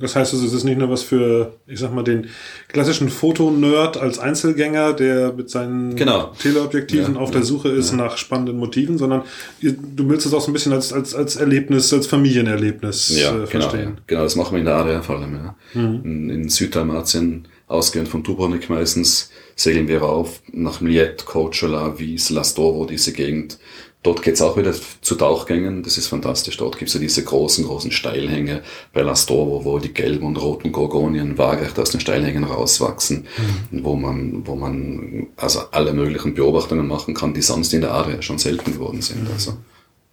Das 0.00 0.16
heißt, 0.16 0.32
also, 0.32 0.46
es 0.46 0.52
ist 0.52 0.64
nicht 0.64 0.78
nur 0.78 0.88
was 0.90 1.02
für, 1.02 1.54
ich 1.66 1.78
sag 1.80 1.92
mal, 1.94 2.02
den 2.02 2.28
klassischen 2.68 3.08
Fotonerd 3.10 3.96
als 3.98 4.18
Einzelgänger, 4.18 4.92
der 4.94 5.32
mit 5.32 5.50
seinen 5.50 5.96
Genau. 5.96 6.32
Teleobjektiven 6.38 7.14
Ja, 7.14 7.20
auf 7.20 7.30
der 7.30 7.40
ja, 7.40 7.46
Suche 7.46 7.68
ist 7.68 7.92
nach 7.92 8.16
spannenden 8.16 8.56
Motiven, 8.58 8.96
sondern 8.98 9.22
du 9.60 10.08
willst 10.08 10.26
es 10.26 10.32
auch 10.34 10.40
so 10.40 10.50
ein 10.50 10.52
bisschen 10.54 10.72
als, 10.72 10.92
als, 10.92 11.14
als 11.14 11.36
Erlebnis, 11.36 11.92
als 11.92 12.06
Familienerlebnis 12.06 13.18
Ja, 13.20 13.30
äh, 13.30 13.32
genau, 13.32 13.68
verstehen. 13.68 13.98
genau, 14.06 14.22
das 14.22 14.36
machen 14.36 14.52
wir 14.52 14.58
in 14.60 14.64
der 14.66 14.76
Adria 14.76 15.02
vor 15.02 15.18
allem. 15.18 15.34
Ja. 15.34 15.56
In, 15.74 16.30
in 16.30 16.48
Süddalmatien, 16.48 17.48
ausgehend 17.66 18.08
von 18.08 18.22
Dubrovnik 18.22 18.70
meistens, 18.70 19.30
segeln 19.56 19.88
wir 19.88 20.02
rauf 20.02 20.42
nach 20.52 20.80
Mliet, 20.80 21.24
Korčula, 21.24 21.98
Vis, 21.98 22.30
Lastovo, 22.30 22.84
diese 22.84 23.12
Gegend. 23.12 23.58
Dort 24.02 24.22
geht's 24.22 24.40
auch 24.40 24.56
wieder 24.56 24.72
zu 25.00 25.16
Tauchgängen, 25.16 25.82
das 25.82 25.98
ist 25.98 26.06
fantastisch. 26.06 26.56
Dort 26.58 26.78
gibt's 26.78 26.94
ja 26.94 27.00
diese 27.00 27.24
großen, 27.24 27.64
großen 27.64 27.90
Steilhänge 27.90 28.62
bei 28.92 29.02
Lastoro, 29.02 29.64
wo 29.64 29.80
die 29.80 29.92
gelben 29.92 30.26
und 30.26 30.36
roten 30.36 30.70
Gorgonien 30.70 31.36
waagerecht 31.38 31.76
aus 31.80 31.90
den 31.90 31.98
Steilhängen 31.98 32.44
rauswachsen, 32.44 33.26
mhm. 33.72 33.84
wo 33.84 33.96
man, 33.96 34.46
wo 34.46 34.54
man 34.54 35.26
also 35.36 35.62
alle 35.72 35.92
möglichen 35.92 36.34
Beobachtungen 36.34 36.86
machen 36.86 37.14
kann, 37.14 37.34
die 37.34 37.42
sonst 37.42 37.74
in 37.74 37.80
der 37.80 37.94
Adria 37.94 38.22
schon 38.22 38.38
selten 38.38 38.74
geworden 38.74 39.02
sind. 39.02 39.24
Mhm. 39.24 39.30
Also, 39.32 39.56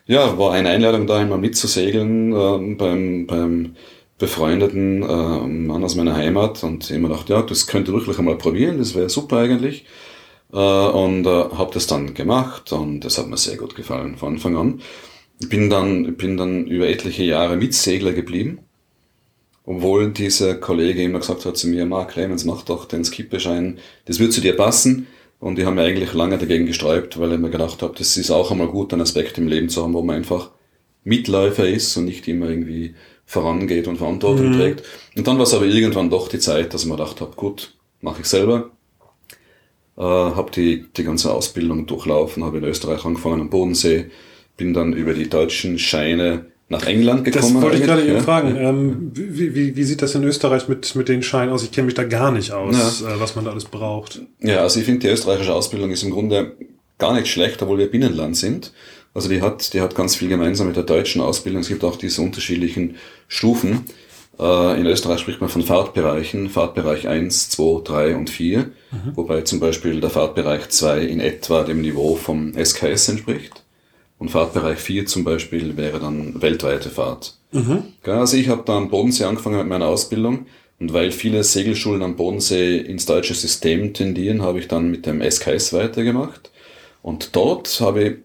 Ja, 0.09 0.39
war 0.39 0.53
eine 0.53 0.69
Einladung 0.69 1.05
da, 1.05 1.17
einmal 1.17 1.37
mitzusegeln 1.37 2.33
äh, 2.33 2.75
beim, 2.75 3.27
beim 3.27 3.75
befreundeten 4.17 5.03
äh, 5.03 5.05
Mann 5.05 5.83
aus 5.83 5.95
meiner 5.95 6.15
Heimat 6.15 6.63
und 6.63 6.89
immer 6.89 7.09
dachte, 7.09 7.33
ja, 7.33 7.43
das 7.43 7.67
könnte 7.67 7.93
wirklich 7.93 8.17
einmal 8.17 8.37
probieren, 8.37 8.79
das 8.79 8.95
wäre 8.95 9.07
super 9.09 9.37
eigentlich. 9.37 9.85
Äh, 10.51 10.57
und 10.57 11.27
äh, 11.27 11.29
habe 11.29 11.71
das 11.75 11.85
dann 11.85 12.15
gemacht 12.15 12.71
und 12.71 13.01
das 13.01 13.19
hat 13.19 13.27
mir 13.27 13.37
sehr 13.37 13.57
gut 13.57 13.75
gefallen 13.75 14.17
von 14.17 14.33
Anfang 14.33 14.57
an. 14.57 14.81
Bin 15.47 15.69
dann, 15.69 16.17
bin 16.17 16.37
dann 16.37 16.65
über 16.65 16.89
etliche 16.89 17.23
Jahre 17.23 17.55
Mitsegler 17.55 18.13
geblieben 18.13 18.61
obwohl 19.69 20.11
dieser 20.11 20.55
Kollege 20.55 21.03
immer 21.03 21.19
gesagt 21.19 21.45
hat 21.45 21.55
zu 21.55 21.67
mir, 21.67 21.85
Mark 21.85 22.13
Clemens, 22.13 22.43
mach 22.43 22.63
doch 22.63 22.85
den 22.85 23.05
Skipperschein, 23.05 23.77
das 24.05 24.17
wird 24.17 24.33
zu 24.33 24.41
dir 24.41 24.57
passen. 24.57 25.05
Und 25.39 25.57
ich 25.57 25.65
habe 25.65 25.75
mir 25.75 25.83
eigentlich 25.83 26.13
lange 26.13 26.37
dagegen 26.37 26.65
gesträubt, 26.65 27.19
weil 27.19 27.33
ich 27.33 27.39
mir 27.39 27.49
gedacht 27.49 27.81
habe, 27.81 27.95
das 27.97 28.17
ist 28.17 28.29
auch 28.29 28.51
einmal 28.51 28.67
gut, 28.67 28.91
einen 28.91 29.01
Aspekt 29.01 29.37
im 29.37 29.47
Leben 29.47 29.69
zu 29.69 29.81
haben, 29.83 29.93
wo 29.93 30.01
man 30.01 30.17
einfach 30.17 30.51
Mitläufer 31.03 31.67
ist 31.67 31.95
und 31.95 32.05
nicht 32.05 32.27
immer 32.27 32.49
irgendwie 32.49 32.95
vorangeht 33.25 33.87
und 33.87 33.97
Verantwortung 33.97 34.49
mhm. 34.49 34.57
trägt. 34.57 34.83
Und 35.15 35.27
dann 35.27 35.37
war 35.37 35.43
es 35.43 35.53
aber 35.53 35.65
irgendwann 35.65 36.09
doch 36.09 36.27
die 36.27 36.39
Zeit, 36.39 36.73
dass 36.73 36.83
ich 36.83 36.87
mir 36.89 36.97
gedacht 36.97 37.21
habe, 37.21 37.35
gut, 37.35 37.73
mache 38.01 38.21
ich 38.21 38.27
selber. 38.27 38.71
Äh, 39.97 40.01
habe 40.01 40.51
die, 40.51 40.85
die 40.95 41.03
ganze 41.03 41.33
Ausbildung 41.33 41.85
durchlaufen, 41.85 42.43
habe 42.43 42.57
in 42.57 42.63
Österreich 42.65 43.05
angefangen 43.05 43.41
am 43.41 43.49
Bodensee, 43.49 44.09
bin 44.57 44.73
dann 44.73 44.93
über 44.93 45.13
die 45.13 45.29
deutschen 45.29 45.79
Scheine 45.79 46.47
nach 46.69 46.85
England 46.85 47.25
gekommen. 47.25 47.53
Das 47.55 47.61
wollte 47.61 47.77
ich 47.77 47.83
gerade 47.83 48.03
eben 48.03 48.15
ja. 48.15 48.21
fragen. 48.21 48.55
Ähm, 48.55 49.11
wie, 49.13 49.55
wie, 49.55 49.75
wie 49.75 49.83
sieht 49.83 50.01
das 50.03 50.13
in 50.13 50.23
Österreich 50.23 50.67
mit, 50.67 50.95
mit 50.95 51.09
den 51.09 51.23
Scheinen 51.23 51.51
aus? 51.51 51.63
Ich 51.63 51.71
kenne 51.71 51.87
mich 51.87 51.95
da 51.95 52.03
gar 52.03 52.31
nicht 52.31 52.51
aus, 52.51 53.01
ja. 53.01 53.15
äh, 53.15 53.19
was 53.19 53.35
man 53.35 53.45
da 53.45 53.51
alles 53.51 53.65
braucht. 53.65 54.21
Ja, 54.39 54.61
also 54.61 54.79
ich 54.79 54.85
finde, 54.85 54.99
die 54.99 55.07
österreichische 55.07 55.53
Ausbildung 55.53 55.89
ist 55.89 56.03
im 56.03 56.11
Grunde 56.11 56.55
gar 56.99 57.13
nicht 57.13 57.27
schlecht, 57.27 57.61
obwohl 57.63 57.79
wir 57.79 57.89
Binnenland 57.89 58.37
sind. 58.37 58.71
Also 59.15 59.29
die 59.29 59.41
hat, 59.41 59.73
die 59.73 59.81
hat 59.81 59.95
ganz 59.95 60.15
viel 60.15 60.29
gemeinsam 60.29 60.67
mit 60.67 60.75
der 60.75 60.83
deutschen 60.83 61.21
Ausbildung. 61.21 61.61
Es 61.61 61.67
gibt 61.69 61.83
auch 61.83 61.95
diese 61.95 62.21
unterschiedlichen 62.21 62.97
Stufen. 63.27 63.85
Äh, 64.39 64.79
in 64.79 64.85
Österreich 64.85 65.21
spricht 65.21 65.41
man 65.41 65.49
von 65.49 65.63
Fahrtbereichen, 65.63 66.49
Fahrtbereich 66.49 67.07
1, 67.07 67.49
2, 67.49 67.81
3 67.83 68.15
und 68.15 68.29
4, 68.29 68.59
mhm. 68.59 68.71
wobei 69.15 69.41
zum 69.41 69.59
Beispiel 69.59 69.99
der 69.99 70.11
Fahrtbereich 70.11 70.69
2 70.69 71.01
in 71.01 71.19
etwa 71.19 71.63
dem 71.63 71.81
Niveau 71.81 72.15
vom 72.15 72.53
SKS 72.53 73.09
entspricht. 73.09 73.63
Und 74.19 74.29
Fahrtbereich 74.29 74.77
4 74.77 75.05
zum 75.05 75.23
Beispiel 75.23 75.77
wäre 75.77 75.99
dann 75.99 76.41
weltweite 76.41 76.89
Fahrt. 76.89 77.35
Mhm. 77.51 77.85
Also 78.03 78.37
ich 78.37 78.49
habe 78.49 78.63
da 78.65 78.77
am 78.77 78.89
Bodensee 78.89 79.23
angefangen 79.23 79.57
mit 79.57 79.67
meiner 79.67 79.87
Ausbildung 79.87 80.45
und 80.79 80.93
weil 80.93 81.11
viele 81.11 81.43
Segelschulen 81.43 82.03
am 82.03 82.15
Bodensee 82.15 82.77
ins 82.77 83.05
deutsche 83.05 83.33
System 83.33 83.93
tendieren, 83.93 84.41
habe 84.41 84.59
ich 84.59 84.67
dann 84.67 84.91
mit 84.91 85.05
dem 85.05 85.21
SKS 85.21 85.73
weitergemacht. 85.73 86.51
Und 87.01 87.35
dort 87.35 87.79
habe 87.81 88.03
ich, 88.03 88.15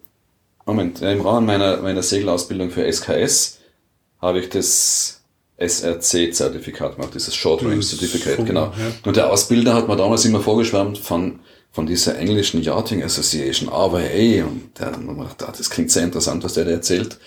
Moment, 0.66 1.00
im 1.00 1.20
Rahmen 1.20 1.46
meiner, 1.46 1.78
meiner 1.78 2.02
Segelausbildung 2.02 2.70
für 2.70 2.90
SKS 2.90 3.61
habe 4.20 4.40
ich 4.40 4.48
das 4.48 5.22
SRC-Zertifikat 5.59 6.96
gemacht, 6.96 7.14
dieses 7.14 7.35
Short 7.35 7.62
Range 7.62 7.83
Certificate, 7.83 8.44
genau. 8.44 8.72
Und 9.04 9.16
der 9.16 9.30
Ausbilder 9.30 9.74
hat 9.74 9.87
mir 9.87 9.96
damals 9.96 10.24
immer 10.24 10.40
vorgeschwärmt 10.40 10.98
von 10.98 11.40
von 11.74 11.87
dieser 11.87 12.16
englischen 12.16 12.62
Yachting 12.62 13.02
Association, 13.02 13.68
RYA, 13.68 14.44
und 14.44 14.78
der 14.78 14.92
gedacht, 14.92 15.42
ah, 15.42 15.52
das 15.58 15.70
klingt 15.70 15.90
sehr 15.90 16.04
interessant, 16.04 16.44
was 16.44 16.54
der 16.54 16.64
da 16.64 16.70
erzählt. 16.70 17.18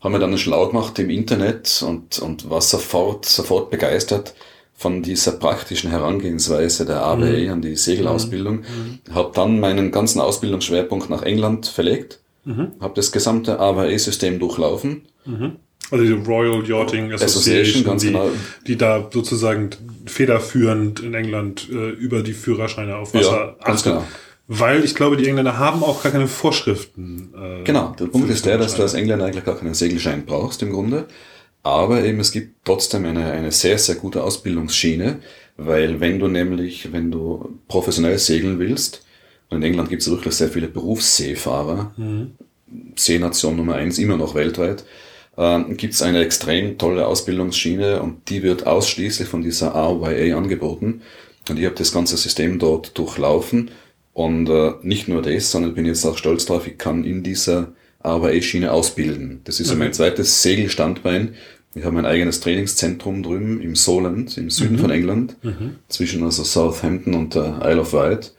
Haben 0.00 0.12
wir 0.12 0.18
dann 0.18 0.28
einen 0.28 0.38
Schlau 0.38 0.68
gemacht 0.68 0.98
im 0.98 1.08
Internet 1.08 1.82
und, 1.84 2.18
und 2.18 2.50
war 2.50 2.60
sofort, 2.60 3.24
sofort 3.24 3.70
begeistert 3.70 4.34
von 4.74 5.02
dieser 5.02 5.32
praktischen 5.32 5.88
Herangehensweise 5.88 6.84
der 6.84 6.98
RYA 6.98 7.46
mhm. 7.46 7.52
an 7.54 7.62
die 7.62 7.76
Segelausbildung. 7.76 8.56
Mhm. 8.56 8.62
mhm. 9.08 9.14
Habe 9.14 9.32
dann 9.34 9.58
meinen 9.58 9.90
ganzen 9.90 10.20
Ausbildungsschwerpunkt 10.20 11.08
nach 11.08 11.22
England 11.22 11.66
verlegt, 11.66 12.20
mhm. 12.44 12.72
habe 12.80 12.92
das 12.94 13.10
gesamte 13.10 13.58
RYA-System 13.58 14.38
durchlaufen. 14.38 15.06
Mhm. 15.24 15.56
Also 15.90 16.04
die 16.04 16.12
Royal 16.12 16.62
Yachting 16.68 17.10
Association, 17.12 17.88
Association 17.88 17.98
die, 17.98 18.06
genau. 18.06 18.30
die 18.66 18.76
da 18.76 19.08
sozusagen 19.10 19.70
federführend 20.08 21.00
in 21.00 21.14
England 21.14 21.68
äh, 21.70 21.90
über 21.90 22.22
die 22.22 22.32
Führerscheine 22.32 22.96
auf 22.96 23.14
Wasser 23.14 23.56
ja, 23.58 23.64
ganz 23.64 23.82
genau. 23.82 24.04
Weil 24.50 24.82
ich 24.82 24.94
glaube, 24.94 25.18
die 25.18 25.28
Engländer 25.28 25.58
haben 25.58 25.82
auch 25.84 26.02
gar 26.02 26.10
keine 26.10 26.26
Vorschriften. 26.26 27.34
Äh, 27.36 27.64
genau, 27.64 27.94
der 27.98 28.06
Punkt 28.06 28.30
ist 28.30 28.46
der, 28.46 28.56
dass 28.56 28.76
du 28.76 28.82
als 28.82 28.94
Engländer 28.94 29.26
eigentlich 29.26 29.44
gar 29.44 29.58
keinen 29.58 29.74
Segelschein 29.74 30.24
brauchst 30.24 30.62
im 30.62 30.72
Grunde. 30.72 31.06
Aber 31.62 32.02
eben 32.02 32.18
es 32.20 32.32
gibt 32.32 32.64
trotzdem 32.64 33.04
eine, 33.04 33.30
eine 33.30 33.52
sehr, 33.52 33.78
sehr 33.78 33.96
gute 33.96 34.22
Ausbildungsschiene, 34.22 35.18
weil 35.58 36.00
wenn 36.00 36.18
du 36.18 36.28
nämlich, 36.28 36.92
wenn 36.92 37.10
du 37.10 37.58
professionell 37.68 38.18
segeln 38.18 38.58
willst, 38.58 39.04
und 39.50 39.58
in 39.58 39.62
England 39.62 39.88
gibt 39.88 40.02
es 40.02 40.10
wirklich 40.10 40.34
sehr 40.34 40.48
viele 40.48 40.68
Berufsseefahrer, 40.68 41.92
mhm. 41.96 42.32
Seenation 42.96 43.56
Nummer 43.56 43.74
eins, 43.74 43.98
immer 43.98 44.16
noch 44.16 44.34
weltweit, 44.34 44.84
äh, 45.38 45.62
gibt 45.74 45.94
es 45.94 46.02
eine 46.02 46.20
extrem 46.22 46.76
tolle 46.76 47.06
Ausbildungsschiene 47.06 48.02
und 48.02 48.28
die 48.28 48.42
wird 48.42 48.66
ausschließlich 48.66 49.28
von 49.28 49.42
dieser 49.42 49.74
RYA 49.74 50.36
angeboten. 50.36 51.00
Und 51.48 51.58
ich 51.58 51.64
habe 51.64 51.76
das 51.76 51.92
ganze 51.92 52.18
System 52.18 52.58
dort 52.58 52.98
durchlaufen 52.98 53.70
und 54.12 54.50
äh, 54.50 54.72
nicht 54.82 55.08
nur 55.08 55.22
das, 55.22 55.50
sondern 55.50 55.74
bin 55.74 55.86
jetzt 55.86 56.04
auch 56.04 56.18
stolz 56.18 56.44
drauf, 56.44 56.66
ich 56.66 56.76
kann 56.76 57.04
in 57.04 57.22
dieser 57.22 57.72
RYA-Schiene 58.04 58.72
ausbilden. 58.72 59.40
Das 59.44 59.60
ist 59.60 59.72
mhm. 59.72 59.78
mein 59.78 59.92
zweites 59.92 60.42
Segelstandbein. 60.42 61.34
Ich 61.74 61.84
habe 61.84 61.94
mein 61.94 62.06
eigenes 62.06 62.40
Trainingszentrum 62.40 63.22
drüben 63.22 63.60
im 63.60 63.76
Solent, 63.76 64.36
im 64.36 64.50
Süden 64.50 64.76
mhm. 64.76 64.80
von 64.80 64.90
England, 64.90 65.36
mhm. 65.42 65.76
zwischen 65.88 66.24
also 66.24 66.42
Southampton 66.42 67.14
und 67.14 67.34
der 67.34 67.60
Isle 67.62 67.80
of 67.80 67.92
Wight 67.92 68.32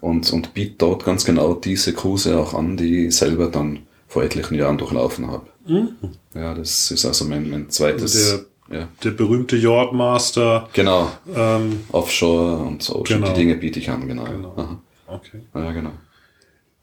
und, 0.00 0.32
und 0.32 0.54
biete 0.54 0.76
dort 0.78 1.04
ganz 1.04 1.24
genau 1.24 1.54
diese 1.54 1.92
Kurse 1.92 2.38
auch 2.38 2.54
an, 2.54 2.76
die 2.76 3.06
ich 3.06 3.16
selber 3.16 3.48
dann 3.48 3.80
vor 4.06 4.22
etlichen 4.22 4.54
Jahren 4.54 4.78
durchlaufen 4.78 5.28
habe. 5.28 5.46
Mhm. 5.66 5.96
Ja, 6.34 6.54
das 6.54 6.90
ist 6.90 7.04
also 7.04 7.24
mein, 7.24 7.48
mein 7.50 7.70
zweites. 7.70 8.16
Also 8.16 8.44
der, 8.68 8.78
ja. 8.78 8.88
der 9.02 9.10
berühmte 9.10 9.56
Yardmaster. 9.56 10.68
Genau. 10.72 11.10
Ähm, 11.34 11.80
Offshore 11.92 12.58
und 12.58 12.82
so. 12.82 13.02
Genau. 13.02 13.28
Die 13.28 13.34
Dinge 13.34 13.56
biete 13.56 13.78
ich 13.78 13.90
an, 13.90 14.06
genau. 14.06 14.24
genau. 14.24 14.80
Okay. 15.06 15.40
Ja, 15.54 15.72
genau. 15.72 15.92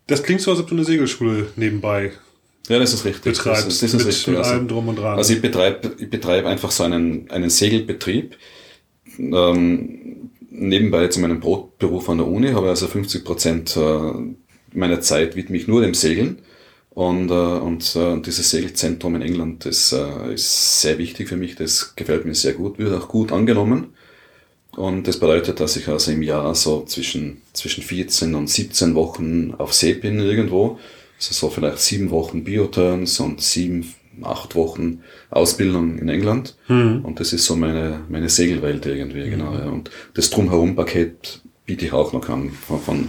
Das 0.08 0.24
klingt 0.24 0.42
so, 0.42 0.52
als 0.52 0.60
ob 0.60 0.68
du 0.68 0.76
eine 0.76 0.84
Segelschule 0.84 1.48
nebenbei 1.56 2.12
ja, 2.70 2.80
das 2.80 2.94
ist 2.94 3.06
richtig. 3.06 3.24
Betreibst 3.24 3.68
das 3.68 3.74
ist, 3.74 3.84
das 3.84 3.94
ist 3.94 3.98
mit, 3.98 4.08
richtig. 4.08 4.28
mit 4.28 4.38
also, 4.38 4.52
allem 4.52 4.68
drum 4.68 4.88
und 4.88 4.98
dran. 4.98 5.18
Also 5.18 5.34
ich 5.34 5.42
betreibe 5.42 5.96
ich 5.98 6.10
betreib 6.10 6.46
einfach 6.46 6.72
so 6.72 6.84
einen, 6.84 7.30
einen 7.32 7.50
Segelbetrieb. 7.50 8.38
Ähm, 9.18 10.30
nebenbei 10.50 11.08
zu 11.08 11.20
meinem 11.20 11.40
Brotberuf 11.40 12.10
an 12.10 12.20
der 12.20 12.28
Uni 12.28 12.50
habe 12.50 12.68
ich 12.68 12.70
also 12.70 12.88
50 12.88 13.26
Prozent 13.26 13.78
äh, 13.78 14.12
meiner 14.74 15.02
Zeit 15.02 15.36
widme 15.36 15.58
ich 15.58 15.68
nur 15.68 15.82
dem 15.82 15.94
Segeln. 15.94 16.40
Und, 16.94 17.32
äh, 17.32 17.34
und 17.34 17.96
äh, 17.96 18.20
dieses 18.20 18.50
Segelzentrum 18.50 19.16
in 19.16 19.22
England, 19.22 19.66
das 19.66 19.94
äh, 19.94 20.34
ist 20.34 20.82
sehr 20.82 20.98
wichtig 20.98 21.30
für 21.30 21.38
mich, 21.38 21.56
das 21.56 21.96
gefällt 21.96 22.26
mir 22.26 22.36
sehr 22.36 22.54
gut, 22.54 22.80
wird 22.80 22.94
auch 22.94 23.08
gut 23.08 23.32
angenommen. 23.32 23.94
Und 24.76 25.08
das 25.08 25.20
bedeutet, 25.20 25.60
dass 25.60 25.76
ich 25.76 25.88
also 25.88 26.12
im 26.12 26.22
Jahr 26.22 26.54
so 26.56 26.84
zwischen, 26.86 27.42
zwischen 27.54 27.84
14 27.84 28.36
und 28.36 28.50
17 28.50 28.96
Wochen 28.96 29.54
auf 29.58 29.74
See 29.74 29.94
bin 29.94 30.20
irgendwo. 30.20 30.80
Also 31.18 31.34
so 31.34 31.50
vielleicht 31.50 31.80
sieben 31.80 32.10
Wochen 32.10 32.44
Bioturns 32.44 33.20
und 33.20 33.42
sieben, 33.42 33.94
acht 34.22 34.56
Wochen 34.56 35.02
Ausbildung 35.30 35.98
in 35.98 36.10
England. 36.10 36.56
Mhm. 36.68 37.02
Und 37.04 37.20
das 37.20 37.34
ist 37.34 37.46
so 37.46 37.56
meine, 37.56 38.02
meine 38.10 38.30
Segelwelt 38.30 38.86
irgendwie, 38.86 39.26
mhm. 39.26 39.32
genau. 39.32 39.54
Ja. 39.54 39.66
Und 39.66 39.92
das 40.14 40.30
Drumherum-Paket 40.30 41.42
biete 41.66 41.86
ich 41.86 41.94
auch 41.94 42.12
noch 42.12 42.28
an, 42.30 42.52
von, 42.52 42.80
von 42.82 43.08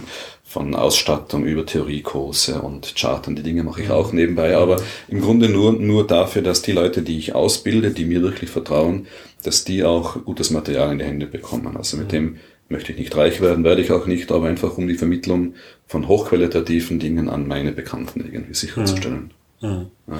von 0.53 0.75
Ausstattung 0.75 1.45
über 1.45 1.65
Theoriekurse 1.65 2.61
und 2.61 2.93
Chartern. 2.95 3.35
Die 3.35 3.41
Dinge 3.41 3.63
mache 3.63 3.81
ich 3.81 3.87
mhm. 3.87 3.93
auch 3.93 4.13
nebenbei, 4.13 4.55
aber 4.55 4.79
im 5.07 5.19
Grunde 5.19 5.49
nur, 5.49 5.73
nur 5.73 6.05
dafür, 6.05 6.43
dass 6.43 6.61
die 6.61 6.73
Leute, 6.73 7.01
die 7.01 7.17
ich 7.17 7.33
ausbilde, 7.33 7.89
die 7.89 8.05
mir 8.05 8.21
wirklich 8.21 8.51
vertrauen, 8.51 9.07
dass 9.43 9.63
die 9.63 9.83
auch 9.83 10.23
gutes 10.23 10.51
Material 10.51 10.91
in 10.91 10.99
die 10.99 11.05
Hände 11.05 11.25
bekommen. 11.25 11.75
Also 11.75 11.97
mit 11.97 12.07
mhm. 12.07 12.11
dem 12.11 12.37
möchte 12.69 12.91
ich 12.91 12.99
nicht 12.99 13.17
reich 13.17 13.41
werden, 13.41 13.63
werde 13.63 13.81
ich 13.81 13.91
auch 13.91 14.05
nicht, 14.05 14.31
aber 14.31 14.45
einfach 14.45 14.77
um 14.77 14.87
die 14.87 14.93
Vermittlung 14.93 15.55
von 15.87 16.07
hochqualitativen 16.07 16.99
Dingen 16.99 17.29
an 17.29 17.47
meine 17.47 17.71
Bekannten 17.71 18.21
irgendwie 18.21 18.53
sicherzustellen. 18.53 19.31
Mhm. 19.61 19.69
mhm. 19.69 19.85
Ja. 20.07 20.17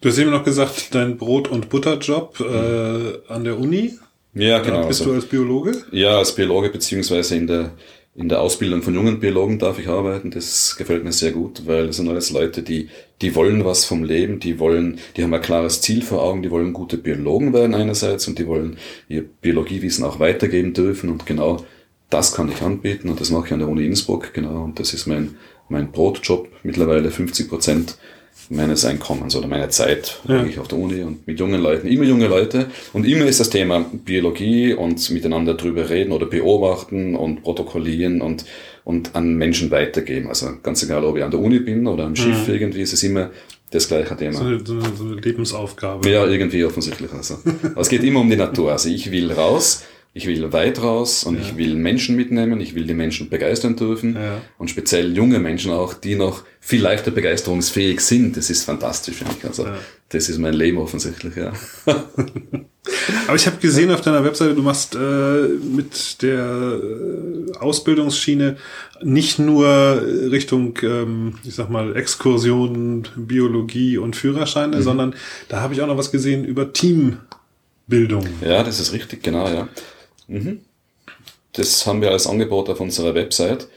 Du 0.00 0.08
hast 0.08 0.18
eben 0.18 0.30
noch 0.30 0.44
gesagt, 0.44 0.94
dein 0.94 1.16
Brot- 1.18 1.48
und 1.48 1.68
Butterjob 1.68 2.40
äh, 2.40 3.32
an 3.32 3.44
der 3.44 3.58
Uni. 3.58 3.98
Ja, 4.32 4.58
genau. 4.60 4.88
Bist 4.88 5.02
also, 5.02 5.12
du 5.12 5.16
als 5.16 5.26
Biologe? 5.26 5.72
Ja, 5.92 6.16
als 6.16 6.34
Biologe 6.34 6.70
beziehungsweise 6.70 7.36
in 7.36 7.46
der 7.46 7.72
in 8.14 8.28
der 8.28 8.40
Ausbildung 8.40 8.82
von 8.82 8.94
jungen 8.94 9.20
Biologen 9.20 9.58
darf 9.58 9.78
ich 9.78 9.88
arbeiten. 9.88 10.30
Das 10.30 10.76
gefällt 10.76 11.04
mir 11.04 11.12
sehr 11.12 11.32
gut, 11.32 11.62
weil 11.66 11.86
das 11.86 11.96
sind 11.96 12.08
alles 12.08 12.30
Leute, 12.30 12.62
die, 12.62 12.88
die 13.22 13.34
wollen 13.34 13.64
was 13.64 13.84
vom 13.84 14.02
Leben, 14.02 14.40
die 14.40 14.58
wollen, 14.58 14.98
die 15.16 15.22
haben 15.22 15.32
ein 15.32 15.40
klares 15.40 15.80
Ziel 15.80 16.02
vor 16.02 16.22
Augen, 16.22 16.42
die 16.42 16.50
wollen 16.50 16.72
gute 16.72 16.98
Biologen 16.98 17.52
werden 17.52 17.74
einerseits 17.74 18.26
und 18.26 18.38
die 18.38 18.46
wollen 18.46 18.78
ihr 19.08 19.22
Biologiewissen 19.22 20.04
auch 20.04 20.18
weitergeben 20.18 20.74
dürfen 20.74 21.08
und 21.08 21.24
genau 21.24 21.64
das 22.10 22.34
kann 22.34 22.50
ich 22.50 22.60
anbieten 22.62 23.08
und 23.08 23.20
das 23.20 23.30
mache 23.30 23.46
ich 23.46 23.52
an 23.52 23.60
der 23.60 23.68
Uni 23.68 23.86
Innsbruck, 23.86 24.34
genau, 24.34 24.64
und 24.64 24.80
das 24.80 24.92
ist 24.92 25.06
mein, 25.06 25.36
mein 25.68 25.92
Brotjob, 25.92 26.48
mittlerweile 26.64 27.12
50 27.12 27.48
Prozent 27.48 27.96
meines 28.50 28.84
Einkommens 28.84 29.36
oder 29.36 29.46
meiner 29.46 29.70
Zeit 29.70 30.20
ja. 30.28 30.40
eigentlich 30.40 30.58
auf 30.58 30.68
der 30.68 30.78
Uni 30.78 31.02
und 31.02 31.26
mit 31.26 31.38
jungen 31.38 31.62
Leuten, 31.62 31.86
immer 31.86 32.04
junge 32.04 32.26
Leute. 32.26 32.66
Und 32.92 33.06
immer 33.06 33.24
ist 33.24 33.38
das 33.40 33.48
Thema 33.48 33.86
Biologie 33.92 34.74
und 34.74 35.08
miteinander 35.10 35.54
drüber 35.54 35.88
reden 35.88 36.12
oder 36.12 36.26
beobachten 36.26 37.14
und 37.14 37.42
protokollieren 37.42 38.20
und, 38.20 38.44
und 38.84 39.14
an 39.14 39.34
Menschen 39.34 39.70
weitergeben. 39.70 40.28
Also 40.28 40.48
ganz 40.62 40.82
egal, 40.82 41.04
ob 41.04 41.16
ich 41.16 41.22
an 41.22 41.30
der 41.30 41.40
Uni 41.40 41.60
bin 41.60 41.86
oder 41.86 42.04
am 42.04 42.16
Schiff 42.16 42.48
mhm. 42.48 42.54
irgendwie, 42.54 42.82
ist 42.82 42.92
es 42.92 43.02
immer 43.04 43.30
das 43.70 43.86
gleiche 43.86 44.16
Thema. 44.16 44.38
So 44.38 44.44
eine, 44.44 44.60
so 44.66 45.04
eine 45.04 45.14
Lebensaufgabe. 45.14 46.10
Ja, 46.10 46.26
irgendwie 46.26 46.64
offensichtlich. 46.64 47.12
Also. 47.12 47.38
Aber 47.62 47.80
es 47.80 47.88
geht 47.88 48.02
immer 48.02 48.20
um 48.20 48.28
die 48.28 48.36
Natur. 48.36 48.72
Also 48.72 48.88
ich 48.88 49.12
will 49.12 49.30
raus 49.30 49.84
ich 50.12 50.26
will 50.26 50.52
weit 50.52 50.82
raus 50.82 51.22
und 51.22 51.36
ja. 51.36 51.42
ich 51.42 51.56
will 51.56 51.76
Menschen 51.76 52.16
mitnehmen, 52.16 52.60
ich 52.60 52.74
will 52.74 52.84
die 52.84 52.94
Menschen 52.94 53.28
begeistern 53.28 53.76
dürfen 53.76 54.16
ja. 54.16 54.40
und 54.58 54.68
speziell 54.68 55.14
junge 55.16 55.38
Menschen 55.38 55.70
auch, 55.70 55.94
die 55.94 56.16
noch 56.16 56.42
viel 56.58 56.82
leichter 56.82 57.12
begeisterungsfähig 57.12 58.00
sind. 58.00 58.36
Das 58.36 58.50
ist 58.50 58.64
fantastisch 58.64 59.16
für 59.16 59.24
mich. 59.26 59.44
Also 59.44 59.66
ja. 59.66 59.78
das 60.08 60.28
ist 60.28 60.38
mein 60.38 60.54
Leben 60.54 60.78
offensichtlich, 60.78 61.36
ja. 61.36 61.52
Aber 63.26 63.36
ich 63.36 63.46
habe 63.46 63.58
gesehen 63.58 63.92
auf 63.92 64.00
deiner 64.00 64.24
Webseite, 64.24 64.54
du 64.54 64.62
machst 64.62 64.96
äh, 64.96 64.98
mit 64.98 66.22
der 66.22 66.80
äh, 66.82 67.56
Ausbildungsschiene 67.58 68.56
nicht 69.02 69.38
nur 69.38 70.02
Richtung, 70.02 70.76
ähm, 70.82 71.34
ich 71.44 71.54
sag 71.54 71.70
mal, 71.70 71.94
Exkursionen, 71.96 73.06
Biologie 73.16 73.96
und 73.98 74.16
Führerscheine, 74.16 74.78
mhm. 74.78 74.82
sondern 74.82 75.14
da 75.48 75.60
habe 75.60 75.74
ich 75.74 75.82
auch 75.82 75.86
noch 75.86 75.98
was 75.98 76.10
gesehen 76.10 76.44
über 76.44 76.72
Teambildung. 76.72 78.26
Ja, 78.40 78.64
das 78.64 78.80
ist 78.80 78.92
richtig, 78.92 79.22
genau, 79.22 79.46
ja. 79.48 79.68
Mhm. 80.30 80.60
Das 81.52 81.86
haben 81.86 82.00
wir 82.00 82.10
als 82.10 82.26
Angebot 82.26 82.68
auf 82.68 82.80
unserer 82.80 83.14
Website. 83.14 83.68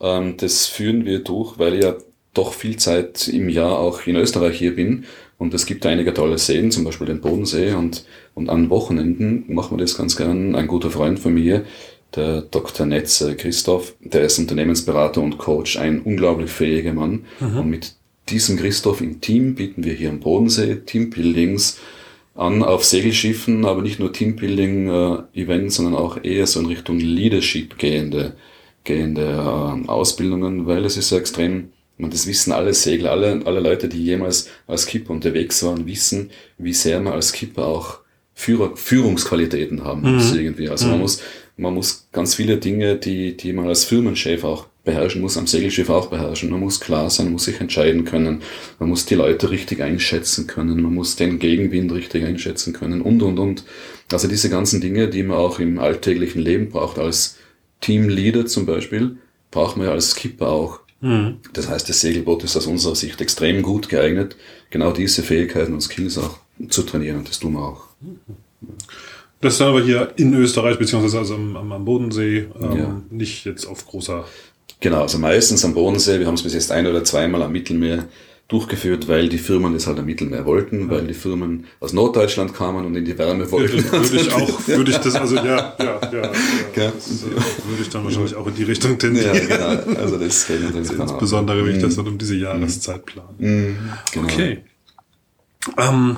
Ähm, 0.00 0.36
das 0.36 0.66
führen 0.66 1.04
wir 1.04 1.20
durch, 1.20 1.58
weil 1.58 1.74
ich 1.74 1.84
ja 1.84 1.96
doch 2.34 2.52
viel 2.52 2.76
Zeit 2.76 3.28
im 3.28 3.48
Jahr 3.48 3.78
auch 3.78 4.06
in 4.06 4.16
Österreich 4.16 4.58
hier 4.58 4.76
bin. 4.76 5.04
Und 5.38 5.54
es 5.54 5.66
gibt 5.66 5.84
einige 5.86 6.14
tolle 6.14 6.38
Seen, 6.38 6.70
zum 6.70 6.84
Beispiel 6.84 7.06
den 7.06 7.20
Bodensee. 7.20 7.72
Und, 7.72 8.04
und 8.34 8.48
an 8.48 8.70
Wochenenden 8.70 9.44
machen 9.48 9.76
wir 9.76 9.82
das 9.82 9.96
ganz 9.96 10.16
gern. 10.16 10.54
Ein 10.54 10.68
guter 10.68 10.90
Freund 10.90 11.18
von 11.18 11.34
mir, 11.34 11.64
der 12.14 12.42
Dr. 12.42 12.86
Netze 12.86 13.34
Christoph, 13.36 13.94
der 14.00 14.22
ist 14.22 14.38
Unternehmensberater 14.38 15.20
und 15.20 15.38
Coach, 15.38 15.78
ein 15.78 16.02
unglaublich 16.02 16.50
fähiger 16.50 16.92
Mann. 16.92 17.24
Mhm. 17.40 17.58
Und 17.58 17.70
mit 17.70 17.94
diesem 18.28 18.56
Christoph 18.56 19.00
im 19.00 19.20
Team 19.20 19.54
bieten 19.54 19.84
wir 19.84 19.94
hier 19.94 20.10
am 20.10 20.20
Bodensee 20.20 20.76
Teambuildings, 20.76 21.78
an 22.34 22.62
auf 22.62 22.84
Segelschiffen, 22.84 23.64
aber 23.64 23.82
nicht 23.82 23.98
nur 23.98 24.12
Teambuilding-Events, 24.12 25.74
äh, 25.74 25.76
sondern 25.76 25.94
auch 25.94 26.22
eher 26.22 26.46
so 26.46 26.60
in 26.60 26.66
Richtung 26.66 26.98
Leadership 26.98 27.78
gehende, 27.78 28.36
gehende 28.84 29.22
äh, 29.22 29.88
Ausbildungen, 29.88 30.66
weil 30.66 30.84
es 30.84 30.96
ist 30.96 31.10
ja 31.10 31.18
extrem, 31.18 31.70
man, 31.98 32.10
das 32.10 32.26
wissen 32.26 32.52
alle 32.52 32.74
Segler, 32.74 33.10
alle, 33.12 33.42
alle 33.44 33.60
Leute, 33.60 33.88
die 33.88 34.02
jemals 34.02 34.48
als 34.66 34.82
Skipper 34.82 35.10
unterwegs 35.10 35.62
waren, 35.62 35.86
wissen, 35.86 36.30
wie 36.58 36.72
sehr 36.72 37.00
man 37.00 37.12
als 37.12 37.28
Skipper 37.28 37.66
auch 37.66 38.01
Führer, 38.34 38.76
Führungsqualitäten 38.76 39.84
haben 39.84 40.14
muss 40.14 40.32
mhm. 40.32 40.38
irgendwie. 40.38 40.68
Also 40.68 40.86
mhm. 40.86 40.92
man 40.92 41.00
muss, 41.00 41.22
man 41.56 41.74
muss 41.74 42.08
ganz 42.12 42.34
viele 42.34 42.56
Dinge, 42.56 42.96
die, 42.96 43.36
die 43.36 43.52
man 43.52 43.68
als 43.68 43.84
Firmenchef 43.84 44.44
auch 44.44 44.66
beherrschen 44.84 45.20
muss, 45.20 45.36
am 45.36 45.46
Segelschiff 45.46 45.90
auch 45.90 46.06
beherrschen. 46.06 46.50
Man 46.50 46.60
muss 46.60 46.80
klar 46.80 47.08
sein, 47.08 47.26
man 47.26 47.34
muss 47.34 47.44
sich 47.44 47.60
entscheiden 47.60 48.04
können, 48.04 48.42
man 48.78 48.88
muss 48.88 49.06
die 49.06 49.14
Leute 49.14 49.50
richtig 49.50 49.80
einschätzen 49.80 50.46
können, 50.46 50.82
man 50.82 50.94
muss 50.94 51.14
den 51.16 51.38
Gegenwind 51.38 51.92
richtig 51.92 52.24
einschätzen 52.24 52.72
können 52.72 53.00
und, 53.00 53.22
und, 53.22 53.38
und. 53.38 53.64
Also 54.10 54.28
diese 54.28 54.50
ganzen 54.50 54.80
Dinge, 54.80 55.08
die 55.08 55.22
man 55.22 55.36
auch 55.36 55.60
im 55.60 55.78
alltäglichen 55.78 56.42
Leben 56.42 56.68
braucht, 56.70 56.98
als 56.98 57.36
Teamleader 57.80 58.46
zum 58.46 58.66
Beispiel, 58.66 59.16
braucht 59.50 59.76
man 59.76 59.86
ja 59.86 59.92
als 59.92 60.12
Skipper 60.12 60.48
auch. 60.48 60.80
Mhm. 61.00 61.36
Das 61.52 61.68
heißt, 61.68 61.88
das 61.88 62.00
Segelboot 62.00 62.42
ist 62.42 62.56
aus 62.56 62.66
unserer 62.66 62.96
Sicht 62.96 63.20
extrem 63.20 63.62
gut 63.62 63.88
geeignet, 63.88 64.36
genau 64.70 64.92
diese 64.92 65.22
Fähigkeiten 65.22 65.74
und 65.74 65.80
Skills 65.80 66.18
auch 66.18 66.38
zu 66.68 66.82
trainieren 66.82 67.18
und 67.18 67.28
das 67.28 67.38
tun 67.38 67.52
wir 67.52 67.62
auch. 67.62 67.91
Das 69.40 69.58
dann 69.58 69.68
aber 69.68 69.82
hier 69.82 70.12
in 70.16 70.32
Österreich, 70.34 70.78
beziehungsweise 70.78 71.18
also 71.18 71.34
am, 71.34 71.72
am 71.72 71.84
Bodensee, 71.84 72.46
ähm, 72.60 72.76
ja. 72.76 73.02
nicht 73.10 73.44
jetzt 73.44 73.66
auf 73.66 73.86
großer 73.86 74.24
Genau, 74.82 75.02
also 75.02 75.18
meistens 75.18 75.64
am 75.64 75.74
Bodensee. 75.74 76.18
Wir 76.18 76.26
haben 76.26 76.34
es 76.34 76.42
bis 76.42 76.54
jetzt 76.54 76.72
ein 76.72 76.88
oder 76.88 77.04
zweimal 77.04 77.42
am 77.44 77.52
Mittelmeer 77.52 78.08
durchgeführt, 78.48 79.06
weil 79.08 79.28
die 79.28 79.38
Firmen 79.38 79.72
das 79.72 79.86
halt 79.86 79.98
am 80.00 80.04
Mittelmeer 80.04 80.44
wollten, 80.44 80.90
weil 80.90 81.06
die 81.06 81.14
Firmen 81.14 81.66
aus 81.78 81.92
Norddeutschland 81.92 82.52
kamen 82.52 82.84
und 82.84 82.96
in 82.96 83.04
die 83.04 83.16
Wärme 83.16 83.50
wollten. 83.50 83.82
Würde 83.92 84.16
ich 84.16 84.32
auch, 84.32 84.68
würde 84.68 84.90
ich 84.90 84.98
das, 84.98 85.14
also 85.14 85.36
ja, 85.36 85.44
ja, 85.44 85.74
ja. 85.78 85.98
ja. 86.12 86.30
Das, 86.74 87.22
äh, 87.22 87.26
würde 87.68 87.80
ich 87.80 87.88
dann 87.88 88.04
wahrscheinlich 88.04 88.34
auch 88.34 88.46
in 88.48 88.54
die 88.56 88.64
Richtung 88.64 88.98
tendieren. 88.98 89.48
Ja, 89.48 89.74
genau. 89.76 89.98
Also 90.00 90.18
das 90.18 90.48
natürlich 90.48 90.88
das 90.88 90.90
Insbesondere, 90.90 91.64
wenn 91.64 91.76
ich 91.76 91.82
das 91.82 91.92
mhm. 91.92 91.96
dann 91.96 92.08
um 92.08 92.18
diese 92.18 92.34
Jahreszeit 92.34 93.06
plane. 93.06 93.28
Mhm, 93.38 93.76
genau. 94.12 94.26
Okay. 94.26 94.58
Ähm, 95.78 96.16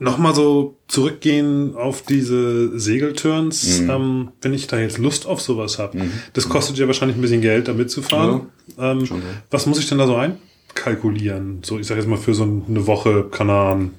Nochmal 0.00 0.34
so 0.34 0.76
zurückgehen 0.88 1.76
auf 1.76 2.02
diese 2.02 2.78
Segelturns, 2.78 3.80
mhm. 3.80 3.90
ähm, 3.90 4.28
wenn 4.40 4.52
ich 4.52 4.66
da 4.66 4.78
jetzt 4.78 4.98
Lust 4.98 5.26
auf 5.26 5.40
sowas 5.40 5.78
habe. 5.78 5.98
Mhm. 5.98 6.12
Das 6.32 6.48
kostet 6.48 6.78
ja 6.78 6.86
wahrscheinlich 6.86 7.16
ein 7.16 7.20
bisschen 7.20 7.40
Geld, 7.40 7.68
da 7.68 7.72
mitzufahren. 7.72 8.48
Ja, 8.76 8.92
ähm, 8.92 9.06
schon, 9.06 9.18
ja. 9.18 9.28
Was 9.50 9.66
muss 9.66 9.78
ich 9.78 9.88
denn 9.88 9.98
da 9.98 10.06
so 10.06 10.16
einkalkulieren? 10.16 11.60
So, 11.62 11.78
ich 11.78 11.86
sage 11.86 12.00
jetzt 12.00 12.08
mal 12.08 12.18
für 12.18 12.34
so 12.34 12.42
eine 12.42 12.86
Woche 12.86 13.24
Kanaren. 13.24 13.94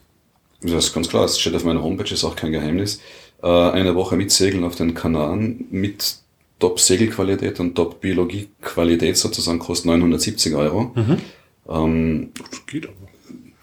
Das 0.61 0.85
ist 0.85 0.93
ganz 0.93 1.09
klar, 1.09 1.23
das 1.23 1.39
steht 1.39 1.55
auf 1.55 1.63
meiner 1.63 1.83
Homepage, 1.83 2.11
ist 2.11 2.23
auch 2.23 2.35
kein 2.35 2.51
Geheimnis. 2.51 2.99
Äh, 3.41 3.47
eine 3.47 3.95
Woche 3.95 4.15
mit 4.15 4.31
Segeln 4.31 4.63
auf 4.63 4.75
den 4.75 4.93
Kanaren 4.93 5.65
mit 5.69 6.17
Top-Segelqualität 6.59 7.59
und 7.59 7.75
Top-Biologie-Qualität 7.75 9.17
sozusagen 9.17 9.59
kostet 9.59 9.87
970 9.87 10.55
Euro. 10.55 10.91
Mhm. 10.95 11.17
Ähm, 11.69 12.31
das 12.49 12.65
geht 12.65 12.85
aber. 12.87 13.12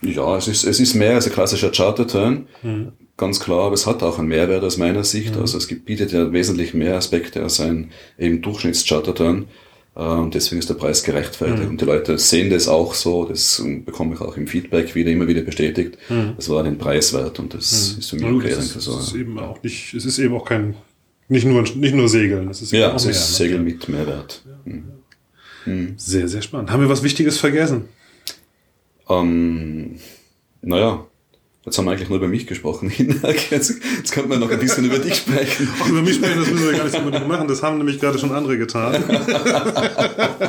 Ja, 0.03 0.37
es 0.37 0.49
ist, 0.49 0.65
es 0.65 0.81
ist 0.81 0.95
mehr 0.95 1.15
als 1.15 1.27
ein 1.27 1.33
klassischer 1.33 1.71
Charter-Turn. 1.71 2.47
Mhm. 2.63 2.93
Ganz 3.17 3.39
klar, 3.39 3.67
aber 3.67 3.75
es 3.75 3.87
hat 3.87 4.03
auch 4.03 4.19
einen 4.19 4.29
Mehrwert 4.29 4.65
aus 4.65 4.79
meiner 4.79 5.05
Sicht. 5.05 5.35
Mhm. 5.35 5.43
Also 5.43 5.59
es 5.59 5.69
gibt, 5.69 5.85
bietet 5.85 6.13
ja 6.13 6.33
wesentlich 6.33 6.73
mehr 6.73 6.97
Aspekte 6.97 7.43
als 7.43 7.61
ein 7.61 7.91
eben 8.19 8.41
Durchschnitts-Charter-Turn. 8.41 9.47
Äh, 9.95 10.01
und 10.01 10.35
deswegen 10.35 10.59
ist 10.59 10.71
der 10.71 10.75
Preis 10.75 11.03
gerechtfertigt. 11.03 11.65
Mhm. 11.65 11.71
Und 11.71 11.81
die 11.81 11.85
Leute 11.85 12.17
sehen 12.19 12.49
das 12.49 12.67
auch 12.67 12.95
so, 12.95 13.27
das 13.27 13.63
bekomme 13.85 14.15
ich 14.15 14.21
auch 14.21 14.37
im 14.37 14.47
Feedback 14.47 14.95
wieder, 14.95 15.11
immer 15.11 15.29
wieder 15.29 15.43
bestätigt. 15.43 15.99
Das 16.37 16.49
war 16.49 16.63
den 16.63 16.79
Preis 16.79 17.13
wert 17.13 17.39
und 17.39 17.53
das 17.53 17.93
mhm. 17.95 17.99
ist 17.99 18.11
für 18.11 18.17
mich 18.17 18.25
okay. 18.25 18.49
Es 18.59 18.77
ist, 18.77 18.81
so, 18.81 18.99
ist 18.99 19.15
eben 19.15 19.39
auch 19.39 19.63
nicht, 19.63 19.93
es 19.93 20.07
ist 20.07 20.19
eben 20.19 20.35
auch 20.35 20.47
kein, 20.47 20.75
nicht 21.29 21.45
nur, 21.45 21.63
nicht 21.63 21.95
nur 21.95 22.09
Segeln, 22.09 22.49
es 22.49 22.63
ist 22.63 22.73
ja, 22.73 22.95
es 22.95 23.05
ist 23.05 23.41
ne? 23.41 23.47
Segeln 23.47 23.65
mit 23.65 23.89
Mehrwert. 23.89 24.43
Ja. 24.47 24.73
Mhm. 24.73 24.85
Mhm. 25.67 25.95
Sehr, 25.97 26.27
sehr 26.27 26.41
spannend. 26.41 26.71
Haben 26.71 26.81
wir 26.81 26.89
was 26.89 27.03
Wichtiges 27.03 27.39
vergessen? 27.39 27.85
Ähm, 29.11 29.96
naja, 30.62 31.07
Jetzt 31.66 31.77
haben 31.77 31.85
wir 31.85 31.92
eigentlich 31.92 32.09
nur 32.09 32.16
über 32.16 32.29
mich 32.29 32.46
gesprochen. 32.46 32.90
Jetzt, 33.51 33.75
jetzt 33.99 34.12
könnte 34.12 34.31
man 34.31 34.40
noch 34.40 34.51
ein 34.51 34.59
bisschen 34.59 34.87
über 34.87 34.99
dich 34.99 35.16
sprechen. 35.16 35.68
Auch 35.81 35.88
über 35.88 36.01
mich 36.01 36.14
sprechen, 36.14 36.40
das 36.40 36.51
müssen 36.51 36.70
wir 36.70 36.73
gar 36.79 36.85
nicht 36.85 36.96
unbedingt 36.96 37.29
machen. 37.29 37.49
Das 37.49 37.62
haben 37.62 37.77
nämlich 37.77 38.01
gerade 38.01 38.18
schon 38.18 38.33
andere 38.33 38.57
getan. 38.57 39.05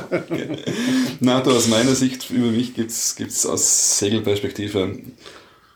okay. 0.09 0.57
Na, 1.19 1.41
du, 1.41 1.51
aus 1.51 1.67
meiner 1.67 1.95
Sicht 1.95 2.31
über 2.31 2.47
mich 2.47 2.75
gibt 2.75 2.91
es 2.91 3.45
aus 3.45 3.99
Segelperspektive 3.99 4.99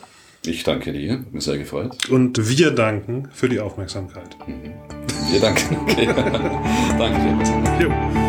Ich 0.45 0.63
danke 0.63 0.93
dir. 0.93 1.13
Hat 1.13 1.33
mich 1.33 1.43
sehr 1.43 1.57
gefreut. 1.57 2.09
Und 2.09 2.49
wir 2.49 2.71
danken 2.71 3.29
für 3.33 3.49
die 3.49 3.59
Aufmerksamkeit. 3.59 4.37
Mhm. 4.47 4.73
Wir 5.31 5.39
danken. 5.39 5.77
Okay. 5.89 6.07
danke 6.97 7.43
dir. 7.43 7.85
Jo. 7.85 8.28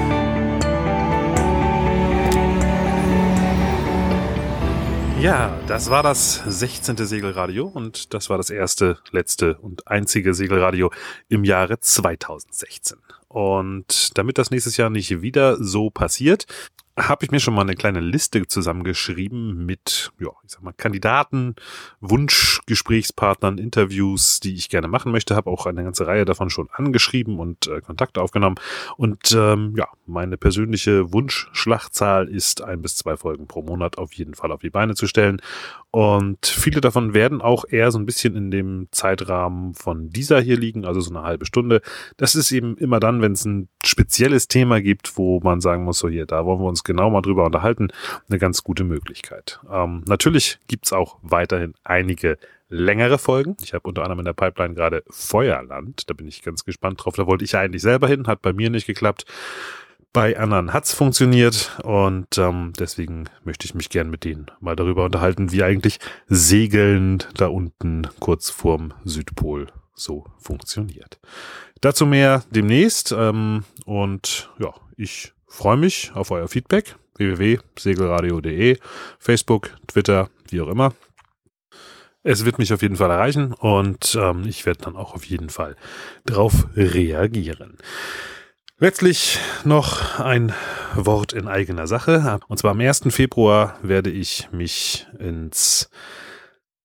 Ja, 5.21 5.55
das 5.67 5.91
war 5.91 6.03
das 6.03 6.43
16. 6.47 6.97
Segelradio 6.97 7.67
und 7.67 8.15
das 8.15 8.31
war 8.31 8.39
das 8.39 8.49
erste, 8.49 8.97
letzte 9.11 9.59
und 9.59 9.87
einzige 9.87 10.33
Segelradio 10.33 10.91
im 11.29 11.45
Jahre 11.45 11.79
2016. 11.79 12.97
Und 13.29 14.17
damit 14.17 14.39
das 14.39 14.51
nächstes 14.51 14.79
Jahr 14.79 14.89
nicht 14.89 15.21
wieder 15.21 15.63
so 15.63 15.91
passiert, 15.91 16.47
habe 17.09 17.25
ich 17.25 17.31
mir 17.31 17.41
schon 17.41 17.55
mal 17.55 17.63
eine 17.63 17.75
kleine 17.75 18.01
Liste 18.01 18.47
zusammengeschrieben 18.47 19.65
mit, 19.67 20.13
ja, 20.19 20.29
ich 20.45 20.53
sag 20.53 20.63
mal, 20.63 20.73
Kandidaten, 20.73 21.55
Wunschgesprächspartnern, 22.01 23.59
Interviews, 23.59 24.41
die 24.41 24.55
ich 24.55 24.69
gerne 24.69 24.89
machen 24.89 25.13
möchte. 25.13 25.37
Habe 25.37 25.51
auch 25.51 25.67
eine 25.67 25.85
ganze 25.85 26.07
Reihe 26.07 26.25
davon 26.25 26.51
schon 26.51 26.69
angeschrieben 26.73 27.39
und 27.39 27.67
äh, 27.67 27.81
Kontakte 27.81 28.21
aufgenommen. 28.21 28.57
Und 28.97 29.33
ähm, 29.33 29.75
ja, 29.77 29.89
meine 30.07 30.37
persönliche 30.37 31.13
Wunschschlachtzahl 31.13 32.29
ist 32.29 32.63
ein 32.63 32.83
bis 32.83 32.97
zwei 32.97 33.17
Folgen 33.17 33.47
pro 33.47 33.63
Monat 33.63 33.99
auf 33.99 34.13
jeden 34.13 34.35
Fall 34.35 34.53
auf 34.53 34.61
die 34.61 34.71
Beine 34.71 34.95
zu 34.95 35.07
stellen. 35.07 35.41
Und 35.93 36.47
viele 36.47 36.81
davon 36.81 37.15
werden 37.15 37.41
auch 37.41 37.65
eher 37.69 37.91
so 37.91 37.99
ein 37.99 38.07
bisschen 38.07 38.37
in 38.37 38.51
dem 38.53 38.89
Zeitrahmen 38.93 39.75
von 39.75 40.11
dieser 40.11 40.41
hier 40.41 40.57
liegen, 40.57 40.85
also 40.85 41.01
so 41.01 41.11
eine 41.11 41.25
halbe 41.25 41.47
Stunde. 41.47 41.83
Das 42.17 42.37
ist 42.37 42.53
eben 42.53 42.77
immer 42.77 43.01
dann, 43.01 43.23
wenn 43.23 43.33
es 43.33 43.45
ein 43.45 43.69
spezielles 43.85 44.47
Thema 44.47 44.81
gibt, 44.81 45.19
wo 45.19 45.41
man 45.41 45.61
sagen 45.61 45.83
muss, 45.85 45.99
so 45.99 46.09
hier, 46.09 46.27
da 46.27 46.45
wollen 46.45 46.61
wir 46.61 46.69
uns 46.69 46.85
genau 46.85 47.11
mal 47.11 47.23
drüber 47.23 47.45
unterhalten, 47.45 47.89
eine 48.29 48.39
ganz 48.39 48.63
gute 48.63 48.85
Möglichkeit. 48.85 49.59
Ähm, 49.69 50.05
natürlich 50.07 50.61
gibt's 50.69 50.93
auch 50.93 51.19
weiterhin 51.23 51.75
einige 51.83 52.39
längere 52.69 53.19
Folgen. 53.19 53.57
Ich 53.61 53.75
habe 53.75 53.89
unter 53.89 54.03
anderem 54.03 54.21
in 54.21 54.27
der 54.27 54.33
Pipeline 54.33 54.75
gerade 54.75 55.03
Feuerland. 55.11 56.09
Da 56.09 56.15
bin 56.15 56.29
ich 56.29 56.43
ganz 56.43 56.65
gespannt 56.65 57.05
drauf. 57.05 57.17
Da 57.17 57.27
wollte 57.27 57.45
ich 57.45 57.53
ja 57.53 57.61
eigentlich 57.61 57.83
selber 57.83 58.07
hin, 58.07 58.29
hat 58.29 58.43
bei 58.43 58.53
mir 58.53 58.71
nicht 58.71 58.87
geklappt. 58.87 59.25
Bei 60.13 60.37
anderen 60.37 60.73
hat's 60.73 60.93
funktioniert 60.93 61.79
und 61.85 62.37
ähm, 62.37 62.73
deswegen 62.77 63.29
möchte 63.45 63.65
ich 63.65 63.75
mich 63.75 63.91
gern 63.91 64.11
mit 64.11 64.25
denen 64.25 64.51
mal 64.59 64.75
darüber 64.75 65.05
unterhalten, 65.05 65.53
wie 65.53 65.63
eigentlich 65.63 66.01
Segeln 66.27 67.23
da 67.35 67.47
unten 67.47 68.09
kurz 68.19 68.51
vorm 68.51 68.93
Südpol 69.05 69.69
so 69.95 70.27
funktioniert. 70.39 71.21
Dazu 71.81 72.07
mehr 72.07 72.43
demnächst 72.51 73.13
ähm, 73.17 73.63
und 73.85 74.51
ja, 74.59 74.75
ich 74.97 75.33
freue 75.47 75.77
mich 75.77 76.11
auf 76.15 76.33
euer 76.33 76.49
Feedback 76.49 76.97
www.segelradio.de, 77.17 78.79
Facebook, 79.21 79.77
Twitter, 79.87 80.29
wie 80.49 80.61
auch 80.61 80.69
immer. 80.69 80.93
Es 82.25 82.45
wird 82.45 82.59
mich 82.59 82.73
auf 82.73 82.83
jeden 82.83 82.97
Fall 82.97 83.11
erreichen 83.11 83.53
und 83.53 84.19
ähm, 84.21 84.43
ich 84.45 84.67
werde 84.67 84.87
dann 84.87 84.97
auch 84.97 85.15
auf 85.15 85.25
jeden 85.25 85.51
Fall 85.51 85.77
drauf 86.27 86.67
reagieren. 86.75 87.79
Letztlich 88.83 89.39
noch 89.65 90.21
ein 90.21 90.55
Wort 90.95 91.35
in 91.35 91.49
eigener 91.49 91.87
Sache. 91.87 92.41
Und 92.49 92.59
zwar 92.59 92.71
am 92.71 92.81
1. 92.81 93.03
Februar 93.11 93.79
werde 93.83 94.09
ich 94.09 94.49
mich 94.53 95.07
ins 95.19 95.91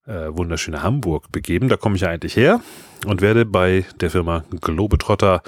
äh, 0.05 0.27
wunderschöne 0.27 0.83
Hamburg 0.83 1.31
begeben. 1.31 1.69
Da 1.69 1.77
komme 1.77 1.95
ich 1.95 2.01
ja 2.01 2.09
eigentlich 2.09 2.35
her 2.35 2.59
und 3.05 3.21
werde 3.21 3.45
bei 3.45 3.85
der 4.01 4.09
Firma 4.09 4.43
Globetrotter 4.59 5.41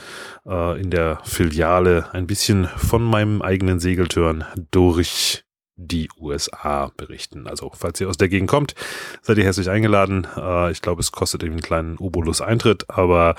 äh, 0.45 0.79
in 0.79 0.89
der 0.89 1.19
Filiale 1.25 2.07
ein 2.13 2.27
bisschen 2.27 2.69
von 2.77 3.03
meinem 3.03 3.41
eigenen 3.41 3.81
Segeltörn 3.81 4.45
durch 4.71 5.43
die 5.77 6.09
USA 6.19 6.91
berichten. 6.97 7.47
Also 7.47 7.71
falls 7.73 8.01
ihr 8.01 8.09
aus 8.09 8.17
der 8.17 8.29
Gegend 8.29 8.49
kommt, 8.49 8.75
seid 9.21 9.37
ihr 9.37 9.43
herzlich 9.43 9.69
eingeladen. 9.69 10.27
Äh, 10.35 10.71
ich 10.71 10.81
glaube, 10.81 11.01
es 11.01 11.11
kostet 11.11 11.43
eben 11.43 11.53
einen 11.53 11.61
kleinen 11.61 11.97
Obolus 11.97 12.41
Eintritt, 12.41 12.89
aber 12.89 13.35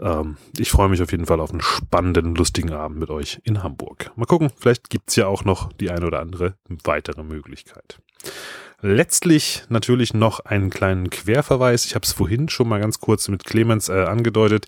ähm, 0.00 0.38
ich 0.58 0.70
freue 0.70 0.88
mich 0.88 1.02
auf 1.02 1.12
jeden 1.12 1.26
Fall 1.26 1.40
auf 1.40 1.50
einen 1.50 1.60
spannenden, 1.60 2.34
lustigen 2.34 2.72
Abend 2.72 2.98
mit 2.98 3.10
euch 3.10 3.40
in 3.44 3.62
Hamburg. 3.62 4.10
Mal 4.16 4.26
gucken, 4.26 4.50
vielleicht 4.58 4.90
gibt's 4.90 5.16
ja 5.16 5.26
auch 5.26 5.44
noch 5.44 5.72
die 5.74 5.90
eine 5.90 6.06
oder 6.06 6.20
andere 6.20 6.54
weitere 6.84 7.22
Möglichkeit. 7.22 7.98
Letztlich 8.80 9.62
natürlich 9.68 10.12
noch 10.12 10.40
einen 10.40 10.70
kleinen 10.70 11.08
Querverweis. 11.08 11.84
Ich 11.84 11.94
habe 11.94 12.04
es 12.04 12.12
vorhin 12.12 12.48
schon 12.48 12.68
mal 12.68 12.80
ganz 12.80 12.98
kurz 12.98 13.28
mit 13.28 13.44
Clemens 13.44 13.88
äh, 13.88 13.92
angedeutet. 13.92 14.66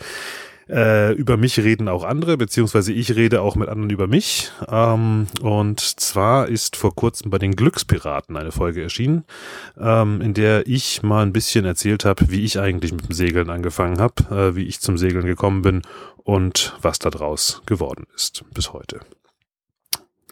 Äh, 0.68 1.12
über 1.12 1.36
mich 1.36 1.58
reden 1.58 1.88
auch 1.88 2.04
andere, 2.04 2.36
beziehungsweise 2.36 2.92
ich 2.92 3.14
rede 3.14 3.42
auch 3.42 3.56
mit 3.56 3.68
anderen 3.68 3.90
über 3.90 4.06
mich. 4.06 4.50
Ähm, 4.68 5.26
und 5.42 5.80
zwar 5.80 6.48
ist 6.48 6.76
vor 6.76 6.94
kurzem 6.94 7.30
bei 7.30 7.38
den 7.38 7.56
Glückspiraten 7.56 8.36
eine 8.36 8.52
Folge 8.52 8.82
erschienen, 8.82 9.24
ähm, 9.78 10.20
in 10.20 10.34
der 10.34 10.66
ich 10.66 11.02
mal 11.02 11.22
ein 11.22 11.32
bisschen 11.32 11.64
erzählt 11.64 12.04
habe, 12.04 12.30
wie 12.30 12.44
ich 12.44 12.58
eigentlich 12.58 12.92
mit 12.92 13.08
dem 13.08 13.14
Segeln 13.14 13.50
angefangen 13.50 13.98
habe, 14.00 14.22
äh, 14.34 14.56
wie 14.56 14.64
ich 14.64 14.80
zum 14.80 14.96
Segeln 14.96 15.26
gekommen 15.26 15.62
bin 15.62 15.82
und 16.16 16.76
was 16.80 16.98
da 16.98 17.10
draus 17.10 17.62
geworden 17.66 18.06
ist 18.14 18.44
bis 18.54 18.72
heute. 18.72 19.00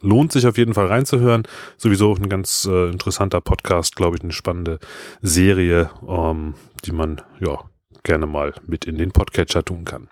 Lohnt 0.01 0.33
sich 0.33 0.47
auf 0.49 0.59
jeden 0.59 0.75
Fall 0.75 0.87
reinzuhören. 0.87 1.45
Sowieso 1.77 2.13
ein 2.15 2.29
ganz 2.29 2.69
äh, 2.69 2.91
interessanter 2.91 3.41
Podcast, 3.41 3.95
glaube 3.95 4.17
ich, 4.17 4.23
eine 4.23 4.33
spannende 4.33 4.81
Serie, 5.21 5.91
ähm, 6.09 6.55
die 6.85 6.91
man 6.91 7.23
ja 7.39 7.61
gerne 8.03 8.27
mal 8.27 8.55
mit 8.67 8.85
in 8.85 8.99
den 8.99 9.13
Podcatcher 9.13 9.65
tun 9.65 9.85
kann. 9.85 10.11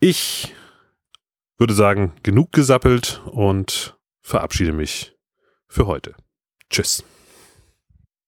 Ich 0.00 0.54
würde 1.58 1.74
sagen, 1.74 2.12
genug 2.22 2.52
gesappelt 2.52 3.20
und 3.26 3.98
verabschiede 4.22 4.72
mich 4.72 5.16
für 5.68 5.86
heute. 5.86 6.14
Tschüss. 6.70 7.04